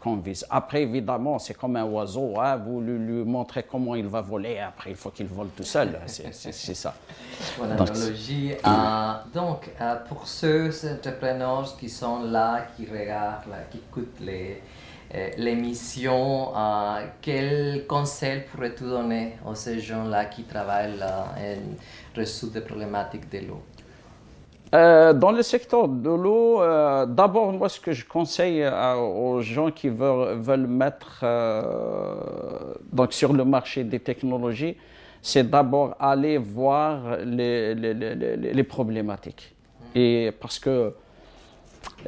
qu'on 0.00 0.16
vise. 0.16 0.46
Après, 0.50 0.82
évidemment, 0.82 1.38
c'est 1.38 1.54
comme 1.54 1.76
un 1.76 1.84
oiseau, 1.84 2.38
hein, 2.40 2.56
vous 2.56 2.80
lui, 2.80 2.98
lui, 2.98 3.24
montrez 3.24 3.62
comment 3.62 3.94
il 3.94 4.06
va 4.06 4.20
voler, 4.20 4.58
après 4.58 4.90
il 4.90 4.96
faut 4.96 5.10
qu'il 5.10 5.26
vole 5.26 5.48
tout 5.56 5.62
seul, 5.62 5.98
c'est 6.06 6.74
ça. 6.74 6.94
Voilà 7.56 7.76
l'analogie. 7.76 8.54
donc, 9.32 9.70
pour 10.08 10.26
ceux 10.26 10.70
entrepreneurs 10.92 11.76
qui 11.78 11.88
sont 11.88 12.22
là, 12.22 12.66
qui 12.76 12.86
regardent, 12.86 13.54
qui 13.70 13.78
écoutent 13.78 14.20
les 14.20 14.60
euh, 15.12 15.28
l'émission, 15.38 16.56
euh, 16.56 17.04
quel 17.20 17.84
conseil 17.88 18.42
pourrais-tu 18.42 18.84
donner 18.84 19.38
à 19.44 19.56
ces 19.56 19.80
gens-là 19.80 20.26
qui 20.26 20.44
travaillent 20.44 20.96
là 20.96 21.34
et 21.36 21.58
résoudre 22.14 22.52
des 22.52 22.60
problématiques 22.60 23.28
de 23.28 23.38
l'eau? 23.48 23.60
Euh, 24.72 25.12
dans 25.12 25.32
le 25.32 25.42
secteur 25.42 25.88
de 25.88 26.10
l'eau, 26.10 26.60
d'abord, 27.06 27.52
moi, 27.52 27.68
ce 27.68 27.80
que 27.80 27.92
je 27.92 28.06
conseille 28.06 28.64
aux 28.66 29.40
gens 29.40 29.70
qui 29.70 29.88
veulent, 29.88 30.66
mettre 30.66 31.24
donc 32.92 33.12
sur 33.12 33.32
le 33.32 33.44
marché 33.44 33.82
des 33.84 33.98
technologies, 33.98 34.76
c'est 35.22 35.48
d'abord 35.48 35.96
aller 35.98 36.38
voir 36.38 37.18
les, 37.24 37.74
les, 37.74 38.64
problématiques. 38.64 39.54
Et 39.94 40.32
parce 40.40 40.58
que 40.58 40.70
euh, 40.70 40.90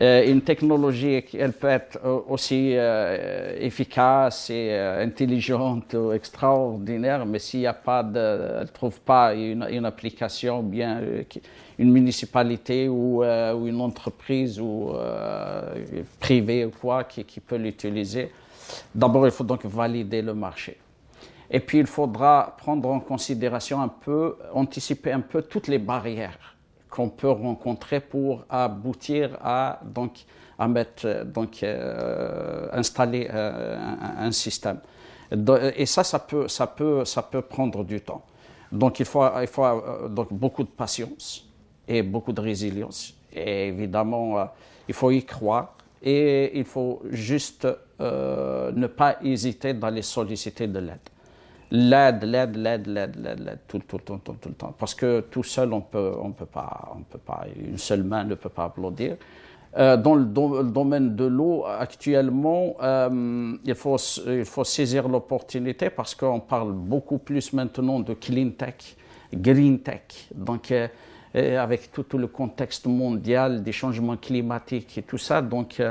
une 0.01 0.41
technologie, 0.41 1.23
elle 1.35 1.53
peut 1.53 1.69
être 1.69 1.99
aussi 2.29 2.73
euh, 2.75 3.57
efficace 3.61 4.51
et 4.51 4.71
euh, 4.71 5.05
intelligente 5.05 5.95
ou 5.95 6.13
extraordinaire, 6.13 7.27
mais 7.27 7.39
s'il 7.39 7.61
n'y 7.61 7.67
a 7.67 7.75
pas 7.75 8.03
elle 8.15 8.71
trouve 8.73 9.01
pas 9.01 9.35
une, 9.35 9.85
application, 9.85 10.63
bien 10.63 11.01
une 11.79 11.93
municipalité 11.93 12.89
ou, 12.89 13.23
une 13.23 13.81
entreprise 13.81 14.59
ou 14.61 14.93
privée 16.21 16.65
ou 16.65 16.71
quoi 16.71 17.05
qui, 17.05 17.25
qui 17.25 17.41
peut 17.41 17.57
l'utiliser, 17.57 18.31
d'abord 18.95 19.27
il 19.27 19.33
faut 19.33 19.45
donc 19.45 19.65
valider 19.65 20.23
le 20.23 20.35
marché. 20.35 20.79
Et 21.51 21.61
puis 21.61 21.79
il 21.79 21.87
faudra 21.87 22.57
prendre 22.57 22.89
en 22.89 23.01
considération 23.01 23.81
un 23.83 23.89
peu, 23.89 24.37
anticiper 24.55 25.13
un 25.13 25.21
peu 25.21 25.43
toutes 25.43 25.69
les 25.69 25.79
barrières 25.79 26.52
qu'on 26.93 27.09
peut 27.09 27.31
rencontrer 27.31 28.01
pour 28.01 28.45
aboutir 28.51 29.39
à 29.43 29.81
donc 29.83 30.27
à 30.59 30.69
mettre 30.69 31.25
donc 31.25 31.63
euh, 31.63 32.69
installer 32.73 33.29
euh, 33.33 33.77
un, 34.19 34.31
système. 34.31 34.79
Et 35.77 35.87
ça, 35.87 36.05
ça 36.05 36.19
peut, 36.19 36.47
ça 36.47 36.67
peut, 36.67 37.05
ça 37.07 37.23
peut 37.23 37.41
prendre 37.41 37.83
du 37.83 38.01
temps. 38.03 38.23
Donc 38.71 39.01
il 39.01 39.07
faut, 39.07 39.25
il 39.41 39.47
faut 39.47 39.65
euh, 39.65 40.09
donc 40.09 40.33
beaucoup 40.33 40.63
de 40.63 40.69
patience 40.69 41.49
et 41.89 42.03
beaucoup 42.03 42.33
de 42.33 42.41
résilience. 42.43 43.15
Et 43.33 43.69
évidemment, 43.69 44.47
il 44.87 44.95
faut 44.95 45.11
y 45.11 45.25
croire 45.25 45.75
et 46.03 46.59
il 46.59 46.65
faut 46.67 47.01
juste 47.11 47.67
ne 47.99 48.87
pas 48.87 49.17
hésiter 49.23 49.73
d'aller 49.73 50.03
solliciter 50.03 50.67
de 50.67 50.79
l'aide 50.79 51.09
l'aide, 51.73 52.25
l'aide, 52.25 52.57
l'aide, 52.57 52.87
l'aide, 52.87 53.17
l'aide, 53.17 53.59
tout, 53.67 53.79
tout, 53.89 53.99
tout, 53.99 54.21
tout, 54.23 54.37
tout 54.39 54.49
le 54.51 54.55
temps. 54.55 54.75
Parce 54.79 54.95
que 54.95 55.21
tout 55.21 55.43
seul, 55.43 55.73
on 55.73 55.81
peut, 55.81 56.13
on 56.23 56.33
peut 56.33 56.47
pas, 56.47 56.95
peut 57.11 57.19
pas, 57.19 57.47
une 57.57 57.79
seule 57.79 58.03
main 58.05 58.25
ne 58.25 58.35
peut 58.35 58.51
pas 58.51 58.65
applaudir. 58.65 59.17
Euh, 59.79 59.97
dans 59.97 60.15
le, 60.15 60.25
domaine 60.25 61.17
de 61.17 61.25
l'eau, 61.25 61.65
actuellement, 61.65 62.77
euh, 62.83 63.55
il, 63.65 63.75
faut, 63.75 63.97
il 64.27 64.45
faut 64.45 64.65
saisir 64.65 65.09
l'opportunité 65.09 65.89
parce 65.89 66.15
qu'on 66.15 66.41
parle 66.41 66.73
beaucoup 66.73 67.17
plus 67.17 67.55
maintenant 67.55 68.01
de 68.01 68.13
clean 68.13 68.51
tech, 68.51 68.95
green 69.33 69.79
tech. 69.79 70.29
Donc, 70.35 70.71
euh, 70.73 70.89
avec 71.35 71.91
tout, 71.91 72.03
tout, 72.03 72.19
le 72.19 72.27
contexte 72.27 72.85
mondial 72.85 73.63
des 73.63 73.73
changements 73.73 74.19
climatiques 74.19 74.99
et 74.99 75.03
tout 75.03 75.17
ça, 75.17 75.41
donc 75.41 75.83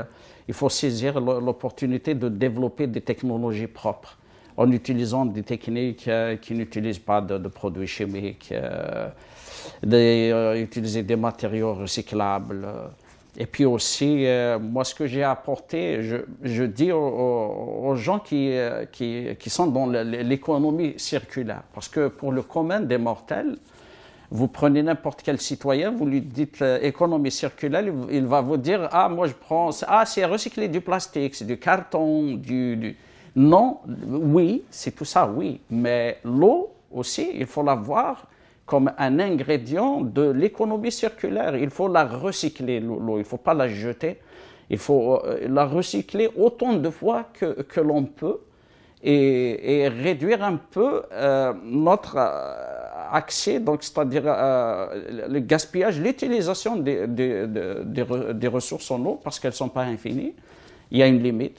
il 0.46 0.54
faut 0.54 0.68
saisir 0.68 1.20
l'opportunité 1.20 2.14
de 2.14 2.28
développer 2.28 2.86
des 2.86 3.00
technologies 3.00 3.66
propres 3.66 4.16
en 4.56 4.70
utilisant 4.70 5.24
des 5.24 5.42
techniques 5.42 6.08
euh, 6.08 6.36
qui 6.36 6.54
n'utilisent 6.54 6.98
pas 6.98 7.20
de, 7.20 7.48
produits 7.48 7.86
chimiques, 7.86 8.50
euh, 8.52 9.08
euh, 9.84 10.54
utiliser 10.54 11.02
des 11.02 11.16
matériaux 11.16 11.74
recyclables. 11.74 12.66
Et 13.38 13.46
puis 13.46 13.64
aussi, 13.64 14.26
moi, 14.60 14.84
ce 14.84 14.94
que 14.94 15.06
j'ai 15.06 15.24
apporté, 15.24 16.02
je, 16.02 16.16
je 16.42 16.64
dis 16.64 16.92
aux, 16.92 17.94
gens 17.96 18.18
qui, 18.18 18.52
qui, 18.92 19.28
qui, 19.38 19.48
sont 19.48 19.68
dans 19.68 19.86
l'économie 19.86 20.92
circulaire, 20.98 21.62
parce 21.72 21.88
que 21.88 22.08
pour 22.08 22.30
le 22.30 22.42
commun 22.42 22.80
des 22.80 22.98
mortels, 22.98 23.56
vous 24.30 24.48
prenez 24.48 24.82
n'importe 24.82 25.22
quel 25.22 25.40
citoyen, 25.40 25.92
vous 25.92 26.04
lui 26.04 26.20
dites 26.20 26.62
économie 26.82 27.30
circulaire, 27.30 27.82
il 28.10 28.26
va 28.26 28.42
vous 28.42 28.58
dire 28.58 28.86
Ah, 28.92 29.08
moi 29.08 29.26
je 29.28 29.32
prends. 29.32 29.70
Ah, 29.88 30.04
c'est 30.04 30.26
recycler 30.26 30.68
du 30.68 30.82
plastique, 30.82 31.34
c'est 31.34 31.46
du 31.46 31.56
carton, 31.56 32.34
du 32.34 32.98
non, 33.34 33.78
oui, 34.06 34.64
c'est 34.70 34.94
tout 34.94 35.04
ça, 35.04 35.26
oui, 35.26 35.60
mais 35.70 36.18
l'eau 36.24 36.70
aussi, 36.90 37.30
il 37.34 37.46
faut 37.46 37.62
la 37.62 37.74
voir 37.74 38.26
comme 38.66 38.92
un 38.98 39.18
ingrédient 39.18 40.00
de 40.00 40.30
l'économie 40.30 40.92
circulaire. 40.92 41.56
Il 41.56 41.70
faut 41.70 41.88
la 41.88 42.04
recycler, 42.04 42.80
l'eau, 42.80 43.16
il 43.16 43.20
ne 43.20 43.24
faut 43.24 43.38
pas 43.38 43.54
la 43.54 43.68
jeter. 43.68 44.18
Il 44.70 44.78
faut 44.78 45.20
euh, 45.24 45.46
la 45.48 45.66
recycler 45.66 46.30
autant 46.36 46.74
de 46.74 46.90
fois 46.90 47.28
que, 47.32 47.62
que 47.62 47.80
l'on 47.80 48.04
peut 48.04 48.38
et, 49.02 49.88
réduire 49.88 50.44
un 50.44 50.56
peu 50.56 51.02
euh, 51.12 51.52
notre 51.64 52.16
euh, 52.16 52.54
accès, 53.10 53.58
donc 53.58 53.82
c'est-à-dire 53.82 54.22
le 54.22 55.38
gaspillage, 55.40 56.00
l'utilisation 56.00 56.76
des, 56.76 57.06
des, 57.06 57.46
des, 57.46 58.48
ressources 58.48 58.90
en 58.90 59.04
eau 59.04 59.20
parce 59.22 59.38
qu'elles 59.40 59.50
ne 59.50 59.56
sont 59.56 59.68
pas 59.68 59.82
infinies. 59.82 60.34
Il 60.90 60.98
y 60.98 61.02
a 61.02 61.08
une 61.08 61.22
limite. 61.22 61.58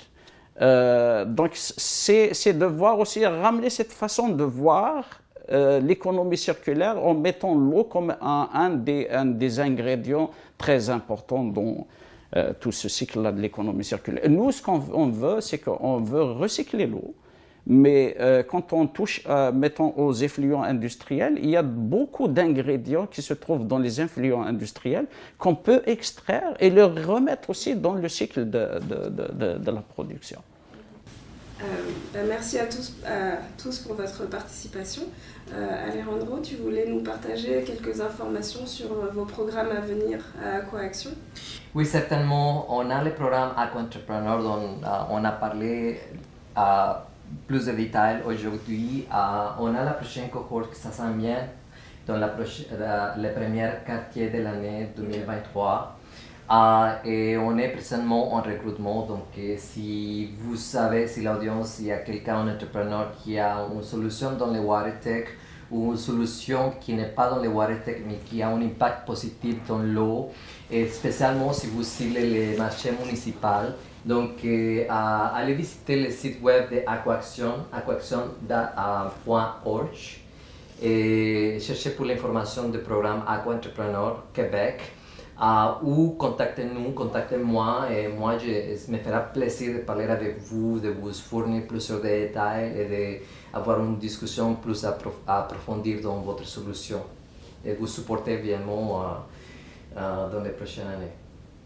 Euh, 0.62 1.26
donc, 1.26 1.52
c'est 1.56 2.54
de 2.54 2.66
voir 2.66 3.00
aussi, 3.00 3.26
ramener 3.26 3.70
cette 3.70 3.92
façon 3.92 4.30
de 4.30 4.44
voir 4.44 5.22
euh, 5.52 5.80
l'économie 5.80 6.38
circulaire 6.38 7.04
en 7.04 7.14
mettant 7.14 7.56
l'eau 7.56 7.84
comme 7.84 8.16
un, 8.22 8.70
des, 8.70 9.60
ingrédients 9.60 10.30
très 10.58 10.90
importants 10.90 11.44
dans 11.44 11.88
euh, 12.36 12.54
tout 12.60 12.72
ce 12.72 12.88
cycle-là 12.88 13.32
de 13.32 13.42
l'économie 13.42 13.84
circulaire. 13.84 14.30
Nous, 14.30 14.52
ce 14.52 14.62
qu'on 14.62 14.78
veut, 14.78 15.42
c'est 15.42 15.60
qu'on 15.60 15.98
veut 15.98 16.24
recycler 16.24 16.88
l'eau. 16.88 17.14
Mais 17.66 18.18
quand 18.50 18.74
on 18.74 18.88
touche, 18.88 19.26
mettons, 19.54 19.94
aux 19.96 20.14
effluents 20.14 20.64
industriels, 20.64 21.40
il 21.42 21.50
y 21.50 21.56
a 21.56 21.64
beaucoup 21.64 22.28
d'ingrédients 22.28 23.08
qui 23.08 23.22
se 23.22 23.34
trouvent 23.34 23.66
dans 23.66 23.80
les 23.80 24.02
effluents 24.02 24.44
industriels 24.44 25.06
qu'on 25.38 25.56
peut 25.56 25.82
extraire 25.86 26.56
et 26.60 26.70
les 26.70 26.84
remettre 26.84 27.50
aussi 27.50 27.76
dans 27.76 27.94
le 27.94 28.10
cycle 28.10 28.50
de, 28.50 28.80
de, 28.82 29.58
de 29.58 29.72
la 29.72 29.82
production. 29.82 30.42
Euh, 31.64 31.66
bah, 32.14 32.20
merci 32.28 32.60
à 32.60 32.66
tous, 32.66 32.94
à 33.06 33.38
tous 33.62 33.80
pour 33.80 33.96
votre 33.96 34.28
participation. 34.28 35.04
Euh, 35.54 35.90
Alejandro, 35.90 36.40
tu 36.40 36.56
voulais 36.56 36.88
nous 36.88 37.02
partager 37.02 37.64
quelques 37.64 38.02
informations 38.02 38.66
sur 38.66 38.92
euh, 38.92 39.12
vos 39.14 39.26
programmes 39.26 39.70
à 39.70 39.80
venir 39.80 40.20
à 40.44 40.58
AquaAction 40.58 41.12
Oui, 41.74 41.86
certainement. 41.86 42.66
On 42.70 42.90
a 42.90 43.04
le 43.04 43.14
programme 43.14 43.52
Aqua 43.56 43.82
Entrepreneur 43.82 44.42
dont 44.42 44.82
on 45.10 45.24
a 45.24 45.32
parlé 45.32 46.00
à 46.56 47.08
plus 47.48 47.66
de 47.66 47.72
détails 47.72 48.22
aujourd'hui. 48.26 49.06
on 49.60 49.76
a 49.76 49.84
la 49.84 49.92
prochaine 49.92 50.30
cohorte 50.30 50.74
qui 50.74 50.80
s'en 50.80 51.12
vient 51.14 51.48
dans 52.08 52.18
la, 52.18 52.36
le 53.18 53.34
premier 53.34 53.70
quartier 53.86 54.30
de 54.30 54.40
l'année 54.40 54.90
2023. 54.96 55.98
Ah, 56.50 57.00
et 57.06 57.38
on 57.38 57.58
est 57.58 57.70
présentement 57.70 58.34
en 58.34 58.42
recrutement, 58.42 59.06
donc 59.06 59.28
euh, 59.38 59.56
si 59.58 60.30
vous 60.42 60.58
savez, 60.58 61.08
si 61.08 61.22
l'audience, 61.22 61.78
il 61.80 61.86
y 61.86 61.92
a 61.92 62.00
quelqu'un, 62.00 62.40
un 62.40 62.54
entrepreneur 62.54 63.12
qui 63.24 63.40
a 63.40 63.66
une 63.74 63.82
solution 63.82 64.34
dans 64.34 64.52
le 64.52 64.60
WaterTech 64.60 65.30
ou 65.72 65.94
une 65.94 65.98
solution 65.98 66.74
qui 66.82 66.94
n'est 66.94 67.08
pas 67.08 67.30
dans 67.30 67.42
le 67.42 67.48
WaterTech 67.48 68.04
mais 68.06 68.18
qui 68.26 68.42
a 68.42 68.50
un 68.50 68.62
impact 68.62 69.08
positif 69.08 69.56
dans 69.68 69.80
l'eau, 69.80 70.32
et 70.70 70.86
spécialement 70.88 71.54
si 71.54 71.68
vous 71.68 71.82
ciblez 71.82 72.30
les 72.30 72.58
marchés 72.58 72.92
municipaux, 72.92 73.72
donc 74.06 74.44
euh, 74.44 74.86
allez 74.90 75.54
visiter 75.54 76.04
le 76.04 76.12
site 76.12 76.42
web 76.42 76.70
de 76.70 76.82
Aquaction, 76.86 77.54
aquaction.org 77.72 79.98
et 80.82 81.58
cherchez 81.62 81.92
pour 81.92 82.04
l'information 82.06 82.68
du 82.70 82.80
programme 82.80 83.24
Aqua 83.28 83.56
Entrepreneur 83.56 84.24
Québec. 84.34 84.82
Ou 85.82 86.16
contactez-nous, 86.18 86.92
contactez-moi 86.92 87.88
et 87.92 88.08
moi 88.08 88.38
je, 88.38 88.92
me 88.92 88.98
fera 88.98 89.20
plaisir 89.20 89.74
de 89.74 89.80
parler 89.80 90.06
avec 90.06 90.40
vous, 90.40 90.80
de 90.80 90.90
vous 90.90 91.12
fournir 91.12 91.66
plusieurs 91.68 92.02
détails 92.02 92.72
et 92.78 93.22
d'avoir 93.52 93.80
une 93.80 93.98
discussion 93.98 94.54
plus 94.56 94.86
approfondie 94.86 96.00
dans 96.02 96.20
votre 96.20 96.46
solution 96.46 97.02
et 97.66 97.74
vous 97.74 97.88
supporter 97.88 98.34
évidemment 98.34 99.02
uh, 99.02 99.06
uh, 99.96 100.30
dans 100.32 100.42
les 100.44 100.52
prochaines 100.52 100.88
années. 100.88 101.23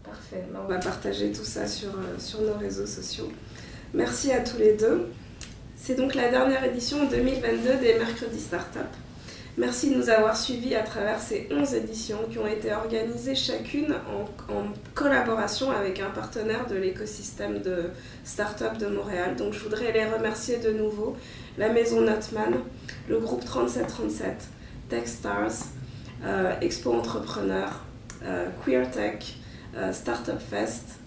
Parfait. 0.08 0.44
On 0.54 0.66
va 0.66 0.78
partager 0.78 1.32
tout 1.32 1.44
ça 1.44 1.66
sur, 1.66 1.90
sur 2.18 2.40
nos 2.42 2.54
réseaux 2.54 2.86
sociaux. 2.86 3.30
Merci 3.94 4.32
à 4.32 4.40
tous 4.40 4.58
les 4.58 4.74
deux. 4.74 5.08
C'est 5.76 5.94
donc 5.94 6.14
la 6.14 6.28
dernière 6.28 6.64
édition 6.64 7.08
2022 7.08 7.78
des 7.80 7.94
Mercredis 7.94 8.40
Startup. 8.40 8.88
Merci 9.58 9.90
de 9.90 9.96
nous 9.96 10.08
avoir 10.08 10.36
suivis 10.36 10.76
à 10.76 10.82
travers 10.82 11.20
ces 11.20 11.48
11 11.50 11.74
éditions 11.74 12.18
qui 12.30 12.38
ont 12.38 12.46
été 12.46 12.72
organisées 12.72 13.34
chacune 13.34 13.92
en, 13.92 14.64
collaboration 14.94 15.72
avec 15.72 15.98
un 15.98 16.10
partenaire 16.10 16.66
de 16.68 16.76
l'écosystème 16.76 17.60
de 17.60 17.90
start-up 18.24 18.78
de 18.78 18.86
Montréal. 18.86 19.34
Donc 19.34 19.54
je 19.54 19.58
voudrais 19.58 19.90
les 19.90 20.04
remercier 20.04 20.58
de 20.58 20.70
nouveau, 20.70 21.16
la 21.58 21.70
maison 21.70 22.02
Notman, 22.02 22.54
le 23.08 23.18
groupe 23.18 23.44
3737, 23.44 24.48
Techstars, 24.88 25.50
euh, 26.24 26.52
Expo 26.60 26.92
Entrepreneur, 26.92 27.84
euh, 28.22 28.48
Queer 28.64 28.88
Tech, 28.90 29.14
euh, 29.14 29.47
Startup 29.92 30.38
Fest, 30.38 30.98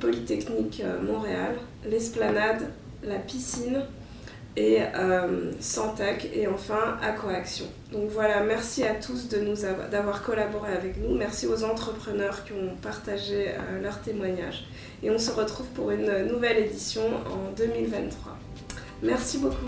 Polytechnique 0.00 0.82
Montréal, 1.06 1.54
l'Esplanade, 1.88 2.68
la 3.04 3.16
piscine 3.16 3.82
et 4.56 4.78
euh, 4.94 5.52
Santec 5.60 6.30
et 6.34 6.46
enfin 6.46 6.98
Aquaction. 7.02 7.66
Donc 7.90 8.10
voilà, 8.10 8.42
merci 8.42 8.84
à 8.84 8.94
tous 8.94 9.28
de 9.28 9.38
nous 9.38 9.56
d'avoir 9.90 10.22
collaboré 10.22 10.72
avec 10.72 10.98
nous. 10.98 11.14
Merci 11.16 11.46
aux 11.46 11.64
entrepreneurs 11.64 12.44
qui 12.44 12.52
ont 12.52 12.76
partagé 12.82 13.48
euh, 13.48 13.82
leurs 13.82 14.00
témoignages. 14.00 14.66
Et 15.02 15.10
on 15.10 15.18
se 15.18 15.30
retrouve 15.30 15.66
pour 15.68 15.90
une 15.90 16.26
nouvelle 16.26 16.58
édition 16.58 17.02
en 17.02 17.52
2023. 17.56 18.36
Merci 19.02 19.38
beaucoup. 19.38 19.66